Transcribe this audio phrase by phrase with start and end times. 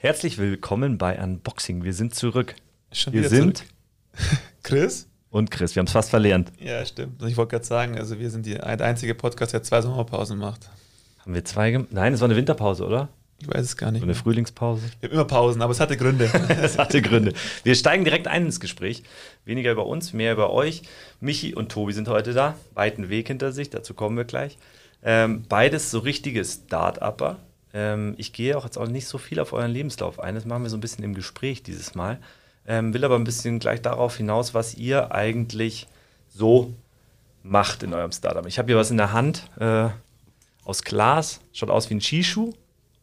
[0.00, 1.82] Herzlich willkommen bei Unboxing.
[1.82, 2.54] Wir sind zurück.
[2.92, 3.70] Schon wir sind zurück.
[4.62, 5.08] Chris?
[5.30, 5.74] und Chris.
[5.74, 6.52] Wir haben es fast verlernt.
[6.60, 7.20] Ja, stimmt.
[7.20, 10.38] Und ich wollte gerade sagen, also wir sind die, der einzige Podcast, der zwei Sommerpausen
[10.38, 10.70] macht.
[11.18, 13.08] Haben wir zwei gem Nein, es war eine Winterpause, oder?
[13.40, 14.02] Ich weiß es gar nicht.
[14.02, 14.22] So eine mehr.
[14.22, 14.82] Frühlingspause.
[15.00, 16.30] Wir haben immer Pausen, aber es hatte Gründe.
[16.48, 17.32] Das hatte Gründe.
[17.64, 19.02] Wir steigen direkt ein ins Gespräch.
[19.44, 20.82] Weniger über uns, mehr über euch.
[21.18, 22.54] Michi und Tobi sind heute da.
[22.74, 24.58] Weiten Weg hinter sich, dazu kommen wir gleich.
[25.02, 27.38] Ähm, beides so richtige Start-Upper.
[27.74, 30.34] Ähm, ich gehe auch jetzt auch nicht so viel auf euren Lebenslauf ein.
[30.34, 32.18] Das machen wir so ein bisschen im Gespräch dieses Mal.
[32.66, 35.86] Ähm, will aber ein bisschen gleich darauf hinaus, was ihr eigentlich
[36.28, 36.74] so
[37.42, 38.46] macht in eurem Startup.
[38.46, 39.88] Ich habe hier was in der Hand äh,
[40.64, 42.52] aus Glas, schaut aus wie ein Skischuh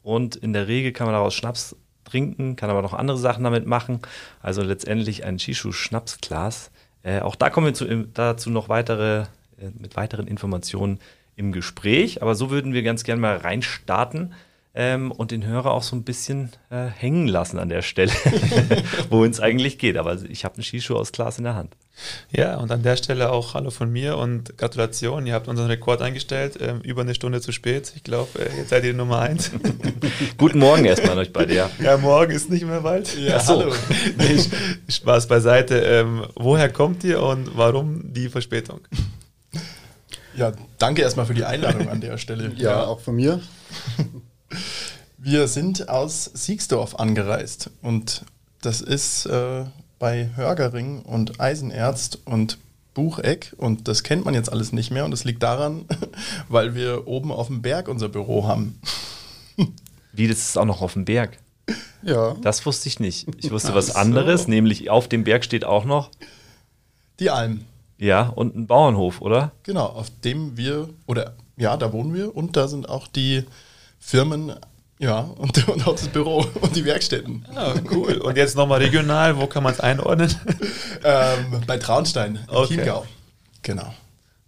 [0.03, 3.66] und in der Regel kann man daraus Schnaps trinken, kann aber noch andere Sachen damit
[3.66, 3.99] machen.
[4.41, 6.69] Also letztendlich ein Shishu-Schnapsglas.
[7.02, 9.22] Äh, auch da kommen wir zu, dazu noch weitere,
[9.57, 11.00] äh, mit weiteren Informationen
[11.35, 12.22] im Gespräch.
[12.22, 14.33] Aber so würden wir ganz gerne mal reinstarten
[14.76, 18.12] ähm, und den Hörer auch so ein bisschen äh, hängen lassen an der Stelle,
[19.09, 19.98] wohin es eigentlich geht.
[19.98, 21.76] Aber ich habe einen Shishu aus Glas in der Hand.
[22.30, 25.26] ja, und an der Stelle auch Hallo von mir und Gratulation.
[25.28, 27.94] Ihr habt unseren Rekord eingestellt, ähm, über eine Stunde zu spät.
[27.96, 29.50] Ich glaube, äh, jetzt seid ihr Nummer eins.
[30.38, 31.53] Guten Morgen erstmal an euch beide.
[31.56, 31.70] Ja.
[31.81, 33.18] ja, morgen ist nicht mehr bald.
[33.18, 33.59] Ja, Ach so.
[33.62, 33.73] hallo.
[34.18, 34.50] nee, ich-
[34.96, 35.80] Spaß beiseite.
[35.80, 38.81] Ähm, woher kommt ihr und warum die Verspätung?
[40.36, 42.52] Ja, danke erstmal für die Einladung an der Stelle.
[42.58, 43.40] Ja, auch von mir.
[45.17, 48.25] Wir sind aus Siegsdorf angereist und
[48.62, 49.66] das ist äh,
[50.00, 52.58] bei Hörgering und Eisenerzt und
[52.94, 55.86] Bucheck und das kennt man jetzt alles nicht mehr und das liegt daran,
[56.50, 58.80] weil wir oben auf dem Berg unser Büro haben.
[60.14, 61.38] Wie, das ist auch noch auf dem Berg.
[62.03, 62.36] Ja.
[62.42, 63.28] Das wusste ich nicht.
[63.38, 66.09] Ich wusste Ach was anderes, nämlich auf dem Berg steht auch noch,
[67.19, 67.66] Die Alm,
[67.97, 69.52] ja, und ein Bauernhof, oder?
[69.64, 73.44] genau, auf dem wir, oder ja, da wohnen wir und da sind auch die
[74.05, 74.53] Firmen,
[74.99, 77.45] ja, und, und auch das Büro und die Werkstätten.
[77.55, 78.17] Ah, cool.
[78.17, 80.33] Und jetzt nochmal regional, wo kann man es einordnen?
[81.07, 82.75] Ähm, bei Traunstein im Okay.
[82.77, 83.05] Chiemgau.
[83.61, 83.93] Genau.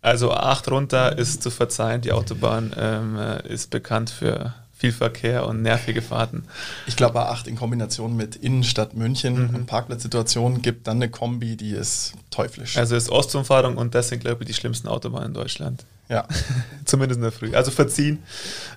[0.01, 2.01] Also 8 runter ist zu verzeihen.
[2.01, 6.45] Die Autobahn ähm, äh, ist bekannt für viel Verkehr und nervige Fahrten.
[6.87, 9.55] Ich glaube, A8 in Kombination mit Innenstadt München Mhm.
[9.55, 12.75] und Parkplatzsituation gibt dann eine Kombi, die ist teuflisch.
[12.77, 15.85] Also ist Ostumfahrung und das sind, glaube ich, die schlimmsten Autobahnen in Deutschland.
[16.09, 16.27] Ja.
[16.85, 17.53] Zumindest in der Früh.
[17.53, 18.23] Also verziehen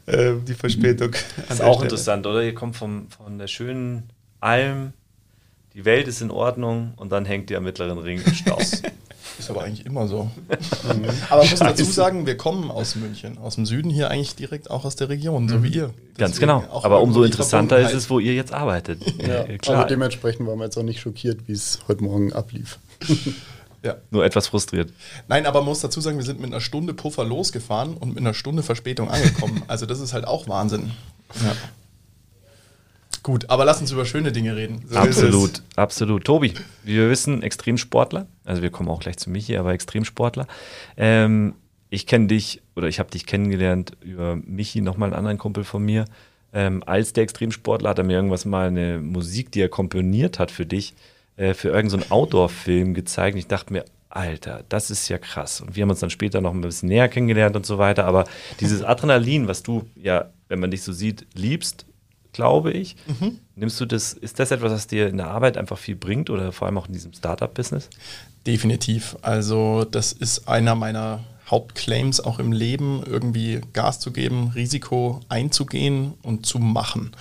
[0.07, 1.13] äh, die Verspätung.
[1.49, 1.87] Das ist auch Stelle.
[1.87, 2.43] interessant, oder?
[2.43, 4.11] Ihr kommt vom, von der schönen
[4.41, 4.93] Alm,
[5.75, 8.59] die Welt ist in Ordnung und dann hängt ihr am mittleren Ring im Stau.
[9.39, 10.31] Ist aber eigentlich immer so.
[11.31, 14.71] aber ich muss dazu sagen, wir kommen aus München, aus dem Süden hier eigentlich direkt
[14.71, 15.89] auch aus der Region, so wie ihr.
[15.89, 15.93] Mhm.
[16.19, 16.83] Ganz Deswegen genau.
[16.83, 19.03] Aber umso interessanter ist es, wo ihr jetzt arbeitet.
[19.19, 22.79] Ja, Äh, aber dementsprechend waren wir jetzt auch nicht schockiert, wie es heute Morgen ablief.
[23.83, 23.97] Ja.
[24.11, 24.93] Nur etwas frustriert.
[25.29, 28.19] Nein, aber man muss dazu sagen, wir sind mit einer Stunde Puffer losgefahren und mit
[28.19, 29.63] einer Stunde Verspätung angekommen.
[29.69, 30.91] Also das ist halt auch Wahnsinn.
[31.43, 31.55] Ja.
[33.23, 34.83] Gut, aber lass uns über schöne Dinge reden.
[34.89, 36.25] So absolut, absolut.
[36.25, 36.55] Tobi,
[36.85, 38.27] wie wir wissen, Extremsportler.
[38.45, 40.47] Also wir kommen auch gleich zu Michi, aber Extremsportler.
[40.97, 41.55] Ähm,
[41.91, 45.85] ich kenne dich oder ich habe dich kennengelernt über Michi, nochmal einen anderen Kumpel von
[45.85, 46.07] mir.
[46.53, 50.51] Ähm, als der Extremsportler hat er mir irgendwas mal eine Musik, die er komponiert hat
[50.51, 50.95] für dich,
[51.41, 53.35] äh, für irgendeinen so Outdoor-Film gezeigt.
[53.35, 55.63] Und ich dachte mir, Alter, das ist ja krass.
[55.63, 58.05] Und wir haben uns dann später noch ein bisschen näher kennengelernt und so weiter.
[58.05, 58.25] Aber
[58.61, 61.87] dieses Adrenalin, was du ja, wenn man dich so sieht, liebst,
[62.33, 62.97] glaube ich.
[63.57, 66.53] Nimmst du das, ist das etwas, was dir in der Arbeit einfach viel bringt oder
[66.53, 67.89] vor allem auch in diesem Startup-Business?
[68.47, 69.17] Definitiv.
[69.23, 76.15] Also das ist einer meiner Hauptclaims auch im Leben, irgendwie Gas zu geben, Risiko einzugehen
[76.23, 77.13] und zu machen.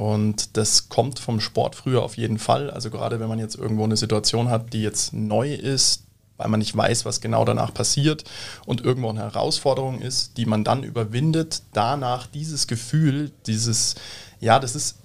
[0.00, 2.70] Und das kommt vom Sport früher auf jeden Fall.
[2.70, 6.04] Also gerade wenn man jetzt irgendwo eine Situation hat, die jetzt neu ist,
[6.38, 8.24] weil man nicht weiß, was genau danach passiert
[8.64, 13.94] und irgendwo eine Herausforderung ist, die man dann überwindet, danach dieses Gefühl, dieses,
[14.40, 14.96] ja, das ist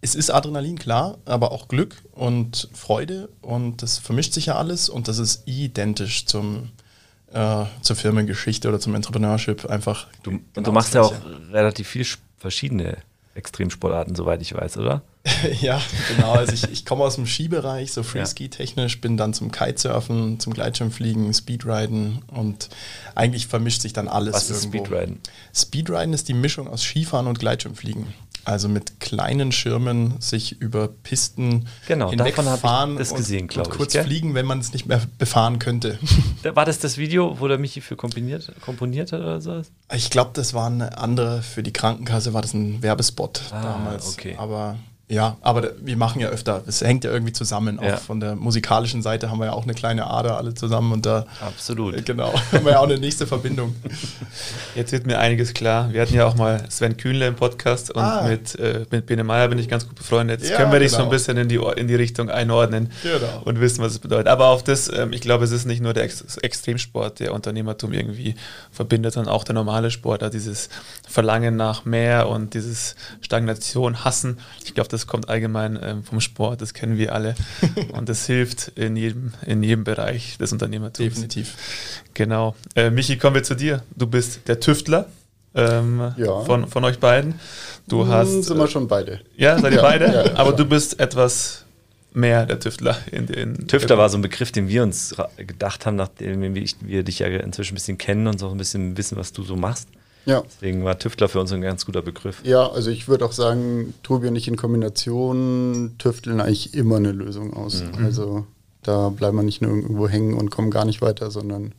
[0.00, 4.88] es ist Adrenalin, klar, aber auch Glück und Freude und das vermischt sich ja alles
[4.88, 6.70] und das ist identisch zum,
[7.32, 10.08] äh, zur Firmengeschichte oder zum Entrepreneurship einfach.
[10.24, 11.14] Du, genau und du machst ja auch
[11.52, 12.98] relativ viel sch- verschiedene
[13.38, 15.02] Extremsportarten, soweit ich weiß, oder?
[15.60, 15.80] Ja,
[16.14, 16.32] genau.
[16.32, 18.02] Also ich, ich komme aus dem Skibereich, so.
[18.02, 22.68] Freeski-technisch, bin dann zum Kitesurfen, zum Gleitschirmfliegen, Speedriden und
[23.14, 24.84] eigentlich vermischt sich dann alles Was ist irgendwo.
[24.86, 25.20] Speedriden?
[25.54, 28.06] Speedriden ist die Mischung aus Skifahren und Gleitschirmfliegen.
[28.48, 33.56] Also mit kleinen Schirmen sich über Pisten Genau, davon ich hinwegfahren das und- gesehen, und
[33.56, 34.04] ich, kurz gell?
[34.04, 35.98] fliegen, wenn man es nicht mehr befahren könnte.
[36.54, 39.62] War das das Video, wo der Michi für komponiert, komponiert hat oder so?
[39.94, 44.14] Ich glaube, das war eine andere, für die Krankenkasse war das ein Werbespot Ah, damals.
[44.14, 44.34] okay.
[44.38, 44.76] Aber
[45.10, 47.78] Ja, aber wir machen ja öfter, es hängt ja irgendwie zusammen.
[47.78, 47.96] Auch Ja.
[47.96, 51.24] von der musikalischen Seite haben wir ja auch eine kleine Ader alle zusammen und da
[51.40, 51.94] Absolut.
[51.96, 53.74] äh, genau, haben wir ja auch eine nächste Verbindung.
[54.74, 55.90] Jetzt wird mir einiges klar.
[55.92, 58.26] Wir hatten ja auch mal Sven Kühnle im Podcast und Ah.
[58.28, 60.40] mit, äh, mit Bene Meyer bin ich ganz gut befreundet.
[60.42, 61.10] Jetzt Ja, können wir dich so ein genau.
[61.12, 63.42] bisschen in die, in die Richtung einordnen Genau.
[63.44, 64.28] und wissen, was es bedeutet.
[64.28, 67.94] Aber auf das, ähm, ich glaube, es ist nicht nur der Ex Extremsport, der Unternehmertum
[67.94, 68.34] irgendwie
[68.70, 70.68] verbindet, sondern auch der normale Sport, also dieses
[71.08, 74.38] Verlangen nach mehr und dieses Stagnation, Hassen.
[74.64, 77.34] Ich glaube, das kommt allgemein ähm, vom Sport, das kennen wir alle.
[77.92, 81.08] und das hilft in jedem, in jedem Bereich des Unternehmertums.
[81.14, 81.54] Definitiv.
[82.14, 82.54] Genau.
[82.74, 83.82] Äh, Michi, kommen wir zu dir.
[83.96, 85.06] Du bist der Tüftler
[85.54, 86.40] ähm, Ja.
[86.40, 87.34] von, von euch beiden.
[87.88, 88.42] Du Hm, hast.
[88.44, 89.20] sind wir schon beide.
[89.36, 90.04] Ja, seid ihr Ja, beide?
[90.12, 91.64] ja, Aber du bist etwas
[92.12, 92.96] mehr der Tüftler.
[93.12, 97.02] In, in Tüftler war so ein Begriff, den wir uns gedacht haben, nachdem wir, wir
[97.02, 99.88] dich ja inzwischen ein bisschen kennen und so ein bisschen wissen, was du so machst.
[100.26, 100.42] Ja.
[100.46, 102.40] Deswegen war Tüftler für uns ein ganz guter Begriff.
[102.44, 107.12] Ja, also ich würde auch sagen, Tobi und ich in Kombination tüfteln eigentlich immer eine
[107.12, 107.82] Lösung aus.
[107.82, 108.04] Mhm.
[108.04, 108.46] Also
[108.82, 111.72] da bleiben wir nicht nur irgendwo hängen und kommen gar nicht weiter, sondern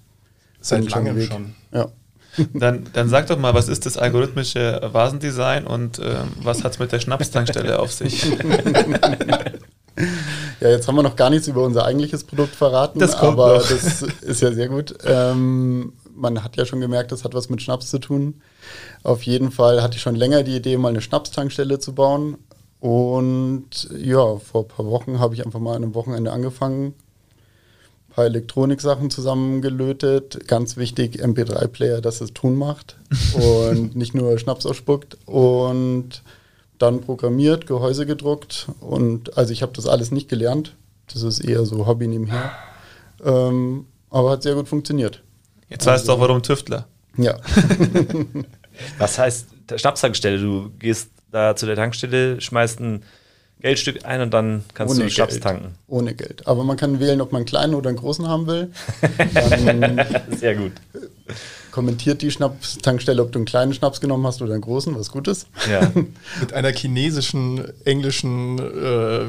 [0.61, 1.31] Seit langem Weg.
[1.31, 1.53] schon.
[1.73, 1.89] Ja.
[2.53, 6.79] Dann, dann sag doch mal, was ist das algorithmische Vasendesign und ähm, was hat es
[6.79, 8.31] mit der Schnapstankstelle auf sich?
[10.61, 13.57] Ja, jetzt haben wir noch gar nichts über unser eigentliches Produkt verraten, Das kommt aber
[13.57, 13.67] noch.
[13.67, 14.93] das ist ja sehr gut.
[15.05, 18.41] Ähm, man hat ja schon gemerkt, das hat was mit Schnaps zu tun.
[19.03, 22.37] Auf jeden Fall hatte ich schon länger die Idee, mal eine Schnapstankstelle zu bauen.
[22.79, 28.13] Und ja, vor ein paar Wochen habe ich einfach mal an einem Wochenende angefangen, ein
[28.13, 30.47] paar Elektroniksachen zusammengelötet.
[30.47, 32.97] Ganz wichtig, MP3-Player, dass es Ton macht
[33.33, 35.17] und nicht nur Schnaps ausspuckt.
[35.25, 36.23] Und
[36.77, 40.75] dann programmiert, Gehäuse gedruckt und also ich habe das alles nicht gelernt.
[41.13, 42.51] Das ist eher so Hobby nebenher.
[43.23, 45.21] Ähm, aber hat sehr gut funktioniert.
[45.69, 46.87] Jetzt weißt du auch, warum Tüftler.
[47.17, 47.37] Ja,
[48.97, 50.39] Was heißt Schnapstankstelle?
[50.39, 53.03] Du gehst da zu der Tankstelle, schmeißt ein
[53.61, 55.43] Geldstück ein und dann kannst du Schnaps Geld.
[55.43, 55.75] tanken.
[55.87, 56.47] Ohne Geld.
[56.47, 58.71] Aber man kann wählen, ob man einen kleinen oder einen großen haben will.
[59.33, 59.99] Dann
[60.37, 60.71] Sehr gut.
[61.71, 65.27] kommentiert die Schnapstankstelle, ob du einen kleinen Schnaps genommen hast oder einen großen, was gut
[65.27, 65.47] ist.
[65.69, 65.91] Ja.
[66.39, 69.25] Mit einer chinesischen, englischen, äh,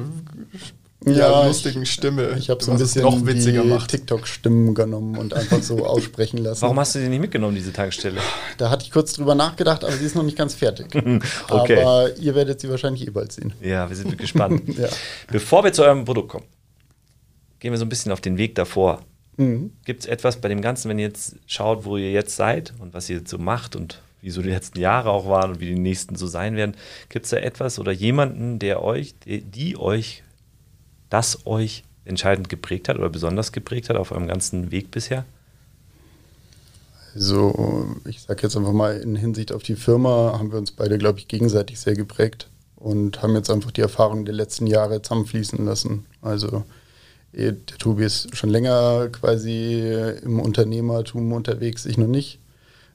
[1.05, 2.37] ja, Ja, lustigen Stimme.
[2.39, 3.87] Ich habe so ein bisschen noch witziger die.
[3.87, 6.63] TikTok-Stimmen genommen und einfach so aussprechen lassen.
[6.63, 8.21] Warum hast du die nicht mitgenommen, diese Tankstelle?
[8.59, 10.89] Da hatte ich kurz drüber nachgedacht, aber sie ist noch nicht ganz fertig.
[11.49, 11.83] Okay.
[11.83, 13.53] Aber ihr werdet sie wahrscheinlich eh bald sehen.
[13.61, 14.63] Ja, wir sind gespannt.
[14.81, 14.89] Ja.
[15.31, 16.47] Bevor wir zu eurem Produkt kommen,
[17.59, 19.03] gehen wir so ein bisschen auf den Weg davor.
[19.37, 19.73] Mhm.
[19.85, 22.95] Gibt es etwas bei dem Ganzen, wenn ihr jetzt schaut, wo ihr jetzt seid und
[22.95, 25.67] was ihr jetzt so macht und wie so die letzten Jahre auch waren und wie
[25.67, 26.77] die nächsten so sein werden,
[27.09, 30.23] gibt es da etwas oder jemanden, der euch, die, die euch,
[31.11, 35.25] das euch entscheidend geprägt hat oder besonders geprägt hat auf eurem ganzen Weg bisher?
[37.15, 40.97] So, ich sag jetzt einfach mal in Hinsicht auf die Firma haben wir uns beide,
[40.97, 45.65] glaube ich, gegenseitig sehr geprägt und haben jetzt einfach die Erfahrungen der letzten Jahre zusammenfließen
[45.65, 46.07] lassen.
[46.23, 46.65] Also
[47.33, 49.83] eh, der Tobi ist schon länger quasi
[50.23, 52.39] im Unternehmertum unterwegs, ich noch nicht.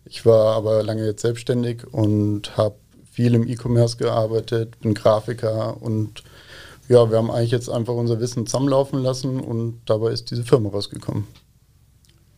[0.06, 2.76] Ich war aber lange jetzt selbstständig und habe
[3.12, 6.24] viel im E-Commerce gearbeitet, bin Grafiker und
[6.88, 10.70] ja, wir haben eigentlich jetzt einfach unser Wissen zusammenlaufen lassen und dabei ist diese Firma
[10.70, 11.26] rausgekommen.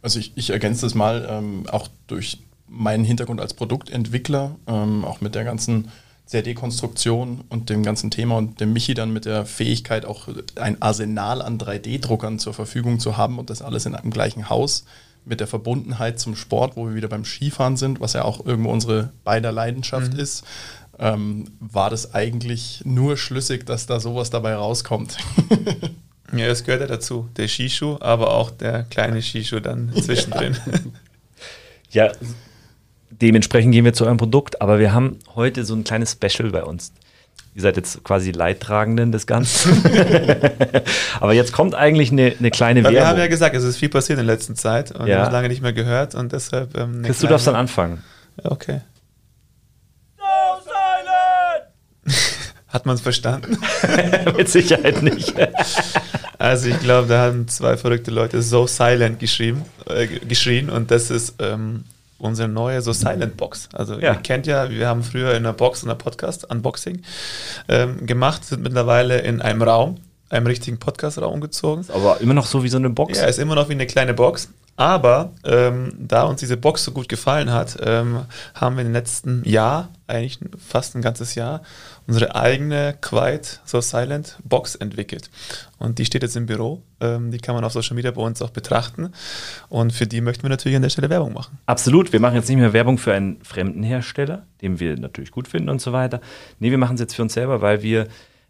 [0.02, 5.22] Also ich, ich ergänze das mal, ähm, auch durch meinen Hintergrund als Produktentwickler, ähm, auch
[5.22, 5.90] mit der ganzen
[6.30, 11.42] CAD-Konstruktion und dem ganzen Thema und dem Michi dann mit der Fähigkeit, auch ein Arsenal
[11.42, 14.84] an 3D-Druckern zur Verfügung zu haben und das alles in einem gleichen Haus
[15.26, 18.72] mit der Verbundenheit zum Sport, wo wir wieder beim Skifahren sind, was ja auch irgendwo
[18.72, 20.44] unsere beider Leidenschaft ist,
[21.00, 25.18] ähm, war das eigentlich nur schlüssig, dass da sowas dabei rauskommt.
[26.34, 27.30] Ja, es gehört ja dazu.
[27.38, 30.58] Der Skischuh, aber auch der kleine Skischuh dann zwischendrin.
[31.90, 32.12] Ja,
[33.12, 36.66] dementsprechend gehen wir zu eurem Produkt, aber wir haben heute so ein kleines Special bei
[36.66, 36.92] uns.
[37.56, 39.82] Ihr seid jetzt quasi Leidtragenden des Ganzen.
[41.22, 43.32] aber jetzt kommt eigentlich eine, eine kleine Weil wir haben ja Werbung.
[43.32, 45.06] gesagt, es ist viel passiert in der letzten Zeit und Ja.
[45.08, 46.78] wir haben es lange nicht mehr gehört und deshalb.
[46.78, 48.04] Ähm, Chris, du darfst dann anfangen.
[48.44, 48.82] Okay.
[52.68, 53.58] Hat man es verstanden?
[54.38, 55.34] Mit Sicherheit nicht.
[56.40, 61.10] Also ich glaube, da haben zwei verrückte Leute So Silent geschrieben, äh, geschrien und das
[61.10, 61.84] ist ähm,
[62.20, 63.70] unsere neue So Silent Box.
[63.74, 64.14] Also Ja.
[64.14, 67.02] ihr kennt ja, wir haben früher in einer Box, in einer Podcast, Unboxing
[67.70, 69.98] ähm, gemacht, sind mittlerweile in einem Raum,
[70.30, 71.86] einem richtigen Podcast-Raum umgezogen.
[71.92, 73.18] Aber immer noch so wie so eine Box.
[73.18, 74.50] Ja, ist immer noch wie eine kleine Box.
[74.76, 79.42] Aber ähm, da uns diese Box so gut gefallen hat, ähm, haben wir im letzten
[79.44, 81.64] Jahr, eigentlich fast ein ganzes Jahr,
[82.08, 85.30] unsere eigene Quiet So Silent Box entwickelt.
[85.78, 86.82] Und die steht jetzt im Büro.
[87.00, 89.12] Ähm, die kann man auf Social Media bei uns auch betrachten.
[89.70, 91.60] Und für die möchten wir natürlich an der Stelle Werbung machen.
[91.66, 92.14] Absolut.
[92.14, 95.70] Wir machen jetzt nicht mehr Werbung für einen fremden Hersteller, den wir natürlich gut finden
[95.70, 96.22] und so weiter.
[96.60, 98.08] Nee, wir machen es jetzt für uns selber, weil wir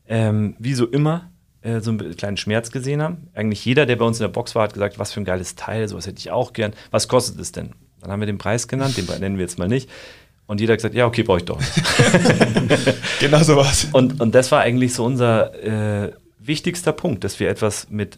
[0.08, 1.30] ähm, wie so immer,
[1.62, 3.30] äh, so einen kleinen Schmerz gesehen haben.
[3.34, 5.56] Eigentlich jeder, der bei uns in der Box war, hat gesagt, was für ein geiles
[5.56, 6.74] Teil, sowas hätte ich auch gern.
[6.92, 7.72] Was kostet es denn?
[8.02, 9.90] Dann haben wir den Preis genannt, den nennen wir jetzt mal nicht.
[10.48, 11.60] Und jeder hat gesagt, ja, okay, brauche ich doch.
[13.20, 13.86] genau so was.
[13.92, 15.54] Und, und das war eigentlich so unser
[16.06, 18.18] äh, wichtigster Punkt, dass wir etwas mit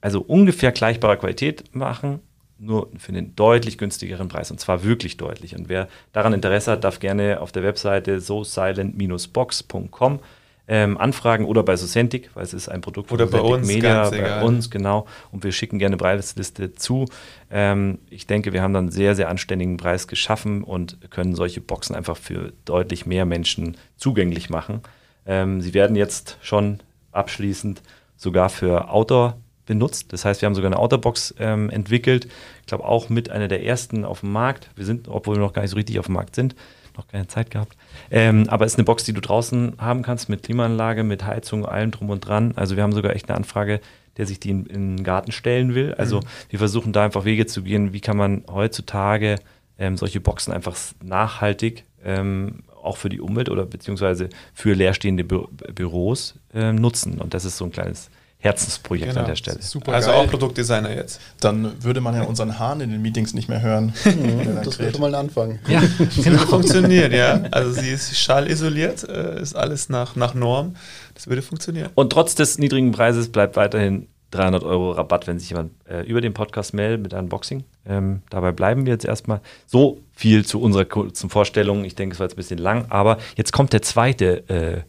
[0.00, 2.20] also ungefähr gleichbarer Qualität machen,
[2.58, 5.56] nur für einen deutlich günstigeren Preis und zwar wirklich deutlich.
[5.56, 10.20] Und wer daran Interesse hat, darf gerne auf der Webseite so silent-box.com
[10.68, 14.08] ähm, anfragen oder bei Socentic, weil es ist ein Produkt oder von bei uns, Media,
[14.10, 14.44] bei egal.
[14.44, 15.06] uns, genau.
[15.32, 17.06] Und wir schicken gerne Preisliste zu.
[17.50, 21.62] Ähm, ich denke, wir haben dann einen sehr, sehr anständigen Preis geschaffen und können solche
[21.62, 24.82] Boxen einfach für deutlich mehr Menschen zugänglich machen.
[25.26, 26.80] Ähm, sie werden jetzt schon
[27.12, 27.82] abschließend
[28.16, 30.12] sogar für Outdoor benutzt.
[30.12, 32.26] Das heißt, wir haben sogar eine Outdoor-Box ähm, entwickelt.
[32.60, 34.70] Ich glaube auch mit einer der ersten auf dem Markt.
[34.76, 36.54] Wir sind, obwohl wir noch gar nicht so richtig auf dem Markt sind,
[36.98, 37.76] noch keine Zeit gehabt.
[38.10, 41.64] Ähm, aber es ist eine Box, die du draußen haben kannst mit Klimaanlage, mit Heizung,
[41.64, 42.52] allem drum und dran.
[42.56, 43.80] Also wir haben sogar echt eine Anfrage,
[44.16, 45.94] der sich die in, in den Garten stellen will.
[45.94, 46.24] Also mhm.
[46.50, 49.36] wir versuchen da einfach Wege zu gehen, wie kann man heutzutage
[49.78, 55.46] ähm, solche Boxen einfach nachhaltig ähm, auch für die Umwelt oder beziehungsweise für leerstehende Bü
[55.74, 57.20] Büros äh, nutzen.
[57.20, 59.22] Und das ist so ein kleines Herzensprojekt genau.
[59.22, 59.60] an der Stelle.
[59.60, 60.20] Super also geil.
[60.20, 61.20] auch Produktdesigner jetzt.
[61.40, 63.92] Dann würde man ja unseren Hahn in den Meetings nicht mehr hören.
[64.18, 65.58] Mhm, das wäre mal ein Anfang.
[65.68, 65.82] Ja,
[66.22, 66.38] genau.
[66.46, 67.42] funktioniert, ja.
[67.50, 70.76] Also sie ist schallisoliert, äh, ist alles nach, nach Norm.
[71.14, 71.90] Das würde funktionieren.
[71.94, 76.20] Und trotz des niedrigen Preises bleibt weiterhin 300 Euro Rabatt, wenn sich jemand äh, über
[76.20, 77.64] den Podcast meldet mit Unboxing.
[77.86, 79.40] Ähm, dabei bleiben wir jetzt erstmal.
[79.66, 81.84] So viel zu unserer kurzen Vorstellung.
[81.84, 84.82] Ich denke, es war jetzt ein bisschen lang, aber jetzt kommt der zweite, äh,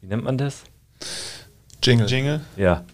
[0.00, 0.64] wie nennt man das?
[1.82, 2.06] Jingle.
[2.06, 2.40] Jingle?
[2.56, 2.84] Ja.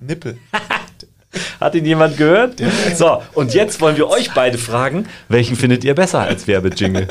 [0.00, 0.38] Nippel.
[1.60, 2.62] Hat ihn jemand gehört?
[2.94, 7.08] So, und jetzt wollen wir euch beide fragen, welchen findet ihr besser als Werbejingle?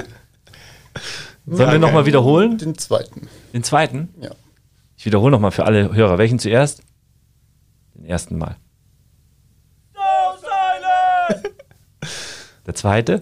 [1.45, 2.57] Sollen wir nochmal wiederholen?
[2.57, 3.27] Den zweiten.
[3.53, 4.09] Den zweiten?
[4.19, 4.31] Ja.
[4.97, 6.17] Ich wiederhole nochmal für alle Hörer.
[6.17, 6.81] Welchen zuerst?
[7.93, 8.55] Den ersten Mal.
[9.93, 10.01] So
[10.41, 11.55] silent!
[12.65, 13.21] Der zweite?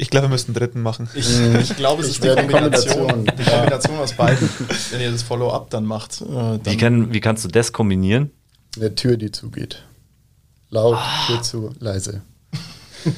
[0.00, 1.08] Ich glaube, wir müssen einen dritten machen.
[1.14, 1.28] Ich,
[1.60, 4.48] ich glaube, es ist die Kombination, die Kombination aus beiden.
[4.92, 6.20] Wenn ihr das Follow-up dann macht.
[6.20, 8.30] Äh, dann wie, kann, wie kannst du das kombinieren?
[8.76, 9.82] Eine Tür, die zugeht.
[10.70, 11.26] Laut, ah.
[11.26, 12.22] Tür zu, leise.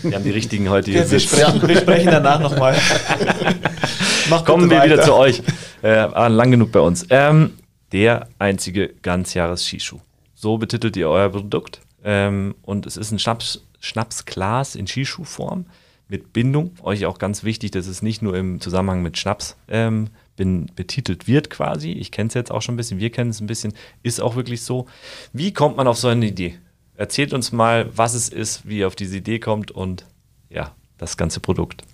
[0.03, 1.11] Wir haben die richtigen heute hier.
[1.11, 2.75] Wir sprechen, wir sprechen danach nochmal.
[4.47, 4.95] Kommen wir weiter.
[4.95, 5.43] wieder zu euch.
[5.83, 7.07] Äh, lang genug bei uns.
[7.11, 7.59] Ähm,
[7.93, 10.01] der einzige Ganzjahres-Skischuh.
[10.35, 11.81] So betitelt ihr euer Produkt.
[12.05, 15.67] Ähm, und es ist ein Schnaps, Schnapsglas in Skischuhform
[16.11, 16.73] mit Bindung.
[16.83, 21.51] Euch auch ganz wichtig, dass es nicht nur im Zusammenhang mit Schnaps ähm, betitelt wird
[21.51, 21.93] quasi.
[21.93, 24.37] Ich kenne es jetzt auch schon ein bisschen, wir kennen es ein bisschen, ist auch
[24.37, 24.87] wirklich so.
[25.33, 26.59] Wie kommt man auf so eine Idee?
[26.97, 30.05] Erzählt uns mal, was es ist, wie ihr auf diese Idee kommt und
[30.49, 31.85] ja, das ganze Produkt.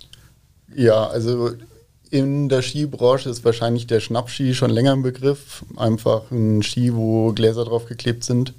[0.73, 1.51] Ja, also
[2.09, 5.65] in der Skibranche ist wahrscheinlich der Schnappski schon länger im Begriff.
[5.75, 8.53] Einfach ein Ski, wo Gläser drauf geklebt sind.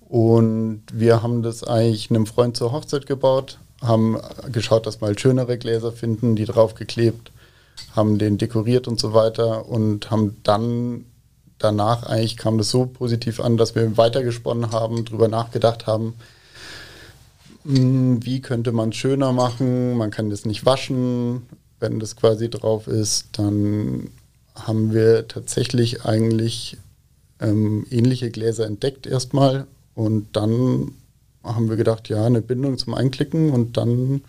[0.00, 4.18] Und wir haben das eigentlich einem Freund zur Hochzeit gebaut, haben
[4.50, 7.32] geschaut, dass wir halt schönere Gläser finden, die draufgeklebt,
[7.94, 11.04] haben den dekoriert und so weiter und haben dann
[11.58, 16.14] danach eigentlich kam das so positiv an, dass wir weitergesponnen haben, drüber nachgedacht haben,
[17.64, 21.46] hm, wie könnte man es schöner machen, man kann das nicht waschen,
[21.80, 24.10] wenn das quasi drauf ist, dann
[24.54, 26.76] haben wir tatsächlich eigentlich
[27.40, 30.92] ähm, ähnliche Gläser entdeckt erstmal und dann
[31.44, 34.22] haben wir gedacht, ja, eine Bindung zum Einklicken und dann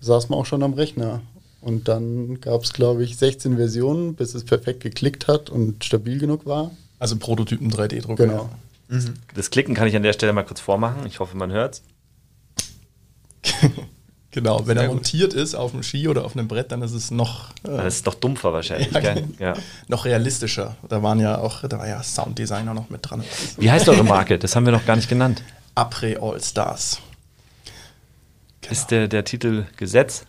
[0.00, 1.20] saß man auch schon am Rechner.
[1.60, 6.18] Und dann gab es, glaube ich, 16 Versionen, bis es perfekt geklickt hat und stabil
[6.18, 6.70] genug war.
[6.98, 8.18] Also Prototypen 3D-Druck.
[8.18, 8.50] Genau.
[8.88, 9.14] Mhm.
[9.34, 11.06] Das Klicken kann ich an der Stelle mal kurz vormachen.
[11.06, 11.80] Ich hoffe, man hört
[12.62, 13.52] es.
[14.30, 17.10] genau, wenn er montiert ist auf dem Ski oder auf einem Brett, dann ist es
[17.10, 17.50] noch.
[17.62, 18.92] Äh, dann ist es doch dumpfer wahrscheinlich.
[18.92, 19.24] Ja, gell?
[19.38, 19.54] Ja.
[19.88, 20.76] Noch realistischer.
[20.88, 23.24] Da waren ja auch, da war ja Sounddesigner noch mit dran.
[23.56, 24.38] Wie heißt eure Marke?
[24.38, 25.42] Das haben wir noch gar nicht genannt.
[25.74, 27.00] Après All Stars.
[28.60, 28.72] Genau.
[28.72, 30.24] Ist der, der Titel Gesetz?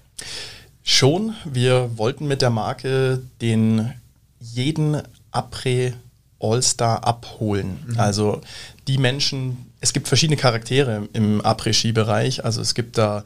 [0.83, 1.35] Schon.
[1.45, 3.93] Wir wollten mit der Marke den
[4.39, 5.93] jeden Après
[6.39, 7.79] All-Star abholen.
[7.87, 7.99] Mhm.
[7.99, 8.41] Also
[8.87, 12.43] die Menschen, es gibt verschiedene Charaktere im Après-Ski-Bereich.
[12.43, 13.23] Also es gibt da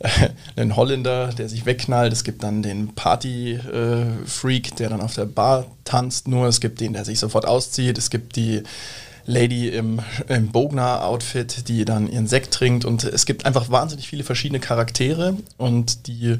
[0.00, 0.08] äh,
[0.56, 2.12] einen Holländer, der sich wegknallt.
[2.12, 6.48] Es gibt dann den Party-Freak, äh, der dann auf der Bar tanzt nur.
[6.48, 7.98] Es gibt den, der sich sofort auszieht.
[7.98, 8.62] Es gibt die
[9.30, 12.84] Lady im, im Bogner-Outfit, die dann ihren Sekt trinkt.
[12.84, 16.38] Und es gibt einfach wahnsinnig viele verschiedene Charaktere und die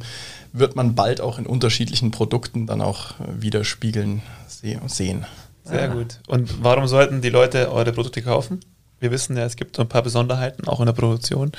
[0.52, 4.22] wird man bald auch in unterschiedlichen Produkten dann auch widerspiegeln
[4.86, 5.24] sehen.
[5.64, 5.94] Sehr ah.
[5.94, 6.18] gut.
[6.26, 8.60] Und warum sollten die Leute eure Produkte kaufen?
[8.98, 11.52] Wir wissen ja, es gibt so ein paar Besonderheiten, auch in der Produktion.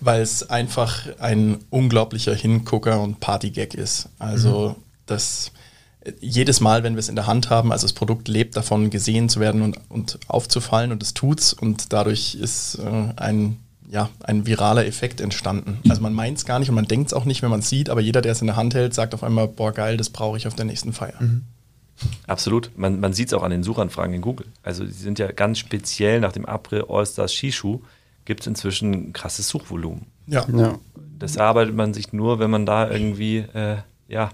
[0.00, 4.08] Weil es einfach ein unglaublicher Hingucker und Partygag ist.
[4.18, 4.82] Also mhm.
[5.06, 5.52] das
[6.20, 9.28] jedes Mal, wenn wir es in der Hand haben, also das Produkt lebt davon, gesehen
[9.28, 14.46] zu werden und, und aufzufallen und es tut's und dadurch ist äh, ein ja, ein
[14.46, 15.78] viraler Effekt entstanden.
[15.86, 17.68] Also man meint es gar nicht und man denkt es auch nicht, wenn man es
[17.68, 20.08] sieht, aber jeder, der es in der Hand hält, sagt auf einmal, boah geil, das
[20.08, 21.20] brauche ich auf der nächsten Feier.
[21.20, 21.42] Mhm.
[22.26, 22.70] Absolut.
[22.74, 24.46] Man, man sieht es auch an den Suchanfragen in Google.
[24.62, 27.80] Also die sind ja ganz speziell nach dem April All-Stars Skischuh
[28.24, 30.06] gibt es inzwischen ein krasses Suchvolumen.
[30.26, 30.46] Ja.
[30.56, 30.78] ja.
[31.18, 33.76] Das arbeitet man sich nur, wenn man da irgendwie äh,
[34.08, 34.30] ja,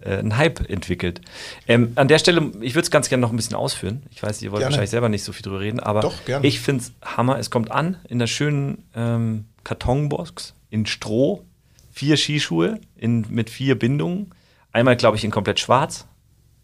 [0.00, 1.20] äh, einen Hype entwickelt.
[1.66, 4.02] Ähm, an der Stelle, ich würde es ganz gerne noch ein bisschen ausführen.
[4.10, 4.72] Ich weiß, ihr wollt gerne.
[4.72, 7.38] wahrscheinlich selber nicht so viel drüber reden, aber Doch, ich finde es Hammer.
[7.38, 11.44] Es kommt an in der schönen ähm, Kartonbox in Stroh,
[11.92, 14.32] vier Skischuhe in, mit vier Bindungen.
[14.72, 16.06] Einmal, glaube ich, in komplett schwarz,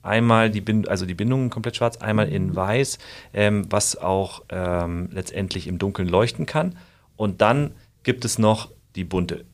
[0.02, 2.99] einmal die Bind also die Bindungen komplett schwarz, einmal in weiß,
[3.35, 6.78] ähm, was auch ähm, letztendlich im Dunkeln leuchten kann.
[7.16, 7.73] Und dann
[8.05, 9.45] gibt es noch die bunte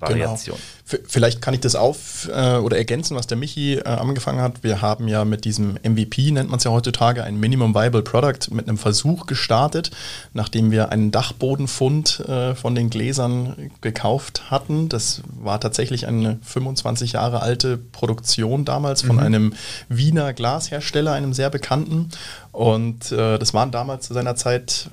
[0.00, 0.56] Variation.
[0.88, 1.02] Genau.
[1.06, 4.62] Vielleicht kann ich das auf äh, oder ergänzen, was der Michi äh, angefangen hat.
[4.62, 8.50] Wir haben ja mit diesem MVP, nennt man es ja heutzutage, ein Minimum Viable Product
[8.50, 9.90] mit einem Versuch gestartet,
[10.32, 14.88] nachdem wir einen Dachbodenfund äh, von den Gläsern gekauft hatten.
[14.88, 19.22] Das war tatsächlich eine 25 Jahre alte Produktion damals von mhm.
[19.22, 19.52] einem
[19.88, 22.10] Wiener Glashersteller, einem sehr bekannten.
[22.52, 24.90] Und äh, das waren damals zu seiner Zeit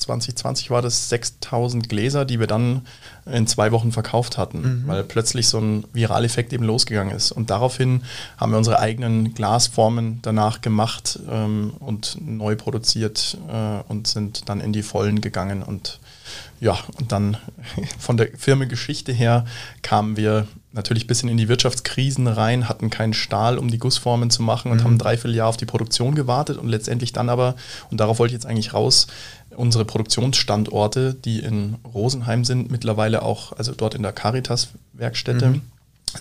[0.00, 2.86] 2020 war das 6000 Gläser, die wir dann
[3.26, 4.82] in zwei Wochen verkauft hatten, mhm.
[4.86, 7.32] weil plötzlich so ein Viraleffekt eben losgegangen ist.
[7.32, 8.02] Und daraufhin
[8.36, 14.60] haben wir unsere eigenen Glasformen danach gemacht ähm, und neu produziert äh, und sind dann
[14.60, 15.62] in die Vollen gegangen.
[15.62, 16.00] Und
[16.60, 17.36] ja, und dann
[17.98, 19.44] von der Firmengeschichte her
[19.82, 24.30] kamen wir natürlich ein bisschen in die Wirtschaftskrisen rein, hatten keinen Stahl, um die Gussformen
[24.30, 24.84] zu machen und mhm.
[24.84, 27.56] haben dreiviertel Jahr auf die Produktion gewartet und letztendlich dann aber,
[27.90, 29.08] und darauf wollte ich jetzt eigentlich raus,
[29.60, 35.62] unsere Produktionsstandorte, die in Rosenheim sind, mittlerweile auch, also dort in der Caritas-Werkstätte, mhm.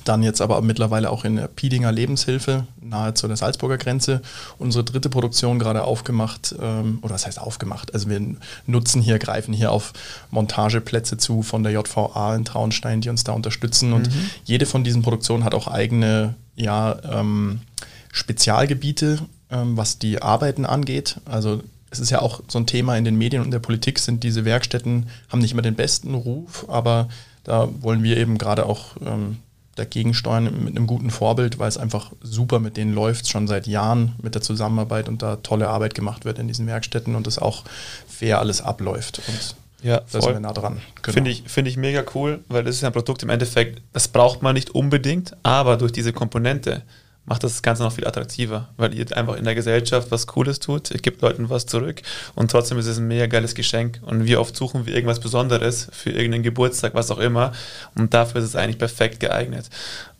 [0.04, 4.22] dann jetzt aber mittlerweile auch in der Piedinger Lebenshilfe, nahe zu der Salzburger Grenze,
[4.58, 7.94] unsere dritte Produktion gerade aufgemacht, ähm, oder was heißt aufgemacht?
[7.94, 8.22] Also wir
[8.68, 9.94] nutzen hier, greifen hier auf
[10.32, 13.94] Montageplätze zu von der JVA in Traunstein, die uns da unterstützen.
[13.94, 14.30] Und mhm.
[14.44, 17.62] jede von diesen Produktionen hat auch eigene, ja, ähm,
[18.12, 21.22] Spezialgebiete, ähm, was die Arbeiten angeht.
[21.26, 24.00] Also es ist ja auch so ein Thema in den Medien und in der Politik
[24.00, 27.10] sind diese Werkstätten, haben nicht immer den besten Ruf, aber
[27.44, 29.38] da wollen wir eben gerade auch ähm,
[29.76, 33.66] dagegen steuern mit einem guten Vorbild, weil es einfach super mit denen läuft, schon seit
[33.66, 37.40] Jahren mit der Zusammenarbeit und da tolle Arbeit gemacht wird in diesen Werkstätten und es
[37.40, 37.64] auch
[38.08, 39.22] fair alles abläuft.
[39.28, 40.82] Und ja, da sind wir nah dran.
[41.02, 41.14] Genau.
[41.14, 44.42] Finde ich, find ich mega cool, weil das ist ein Produkt im Endeffekt, das braucht
[44.42, 46.84] man nicht unbedingt, aber durch diese Komponente
[47.30, 50.92] macht das Ganze noch viel attraktiver, weil ihr einfach in der Gesellschaft was Cooles tut,
[50.92, 52.02] ihr gebt Leuten was zurück
[52.36, 54.00] und trotzdem ist es ein mega geiles Geschenk.
[54.02, 57.54] Und wie oft suchen wir irgendwas Besonderes für irgendeinen Geburtstag, was auch immer.
[57.96, 59.70] Und dafür ist es eigentlich perfekt geeignet.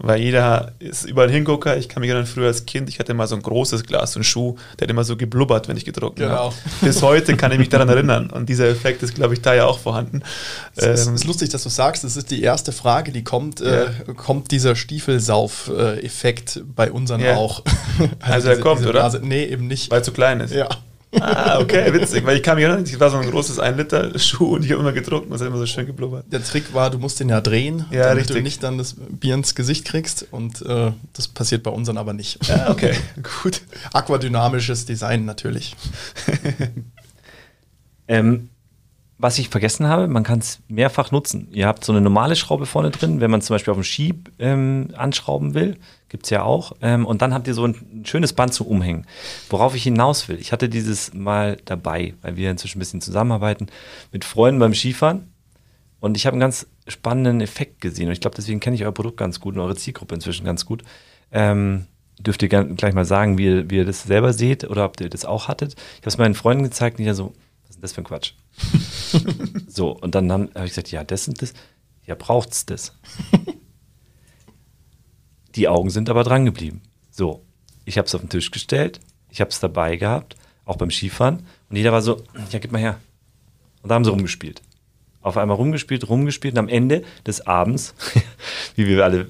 [0.02, 1.76] Weil jeder ist überall Hingucker.
[1.76, 4.20] Ich kann mich erinnern, früher als Kind, ich hatte mal so ein großes Glas, so
[4.20, 6.36] einen Schuh, der hat immer so geblubbert, wenn ich gedruckt genau.
[6.36, 6.56] habe.
[6.82, 8.30] Bis heute kann ich mich daran erinnern.
[8.30, 10.24] Und dieser Effekt ist, glaube ich, da ja auch vorhanden.
[10.76, 13.84] Es ähm, ist lustig, dass du sagst, das ist die erste Frage, die kommt, ja.
[13.84, 17.36] äh, kommt dieser Stiefelsauf-Effekt bei unseren yeah.
[17.36, 17.64] auch.
[17.98, 19.02] also, also er kommt, oder?
[19.02, 19.92] Nase, nee, eben nicht.
[19.92, 20.54] Weil er zu klein ist.
[20.54, 20.70] Ja.
[21.20, 24.66] Ah, okay, witzig, weil ich kam hier nicht, ich war so ein großes 1-Liter-Schuh und
[24.66, 26.26] ich habe immer gedruckt und es hat immer so schön geblubbert.
[26.32, 28.36] Der Trick war, du musst den ja drehen, ja, damit richtig.
[28.36, 32.14] du nicht dann das Bier ins Gesicht kriegst und äh, das passiert bei unseren aber
[32.14, 32.46] nicht.
[32.48, 32.94] Ja, okay,
[33.42, 33.62] gut.
[33.92, 35.76] Aquadynamisches Design natürlich.
[38.08, 38.50] ähm,
[39.22, 41.50] was ich vergessen habe, man kann es mehrfach nutzen.
[41.52, 44.14] Ihr habt so eine normale Schraube vorne drin, wenn man zum Beispiel auf dem Ski
[44.40, 45.78] ähm, anschrauben will,
[46.08, 46.72] gibt es ja auch.
[46.82, 49.06] Ähm, und dann habt ihr so ein, schönes Band zum Umhängen.
[49.50, 53.68] Worauf ich hinaus will, ich hatte dieses mal dabei, weil wir inzwischen ein bisschen zusammenarbeiten,
[54.14, 55.28] mit Freunden beim Skifahren.
[56.00, 58.08] Und ich habe einen ganz spannenden Effekt gesehen.
[58.08, 60.66] Und ich glaube, deswegen kenne ich euer Produkt ganz gut und eure Zielgruppe inzwischen ganz
[60.66, 60.84] gut.
[61.34, 61.88] Ähm,
[62.20, 65.10] dürft ihr gleich mal sagen, wie ihr, wie ihr das selber seht oder ob ihr
[65.10, 65.74] das auch hattet.
[65.74, 67.34] Ich habe es meinen Freunden gezeigt und die ja so,
[67.80, 68.34] denn das für ein Quatsch?
[69.68, 71.54] so, und dann habe hab ich gesagt, ja, das und das.
[72.06, 72.94] Ja, braucht's das.
[75.56, 76.82] Die Augen sind aber dran geblieben.
[77.10, 77.46] So,
[77.86, 81.46] ich habe es auf den Tisch gestellt, ich habe es dabei gehabt, auch beim Skifahren.
[81.70, 83.00] Und jeder war so, ja, gib mal her.
[83.82, 84.62] Und da haben sie rumgespielt.
[85.22, 86.54] Auf einmal rumgespielt, rumgespielt.
[86.56, 87.96] Und am Ende des Abends,
[88.76, 89.28] wie wir alle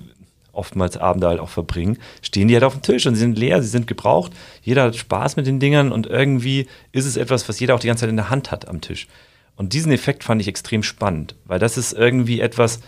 [0.60, 3.62] oftmals Abende halt auch verbringen, stehen die halt auf dem Tisch und sie sind leer,
[3.64, 4.34] sie sind gebraucht.
[4.62, 7.88] Jeder hat Spaß mit den Dingern und irgendwie ist es etwas, was jeder auch die
[7.88, 9.08] ganze Zeit in der Hand hat am Tisch.
[9.56, 12.82] Und diesen Effekt fand ich extrem spannend, weil das ist irgendwie etwas,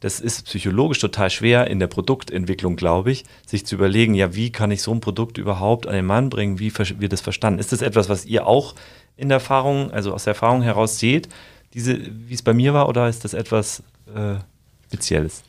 [0.00, 4.50] das ist psychologisch total schwer in der Produktentwicklung, glaube ich, sich zu überlegen, ja, wie
[4.50, 7.58] kann ich so ein Produkt überhaupt an den Mann bringen, wie wird das verstanden?
[7.58, 8.74] Ist das etwas, was ihr auch
[9.16, 11.28] in der Erfahrung, also aus der Erfahrung heraus seht,
[11.74, 13.82] diese, wie es bei mir war, oder ist das etwas
[14.14, 14.36] äh,
[14.86, 15.42] Spezielles?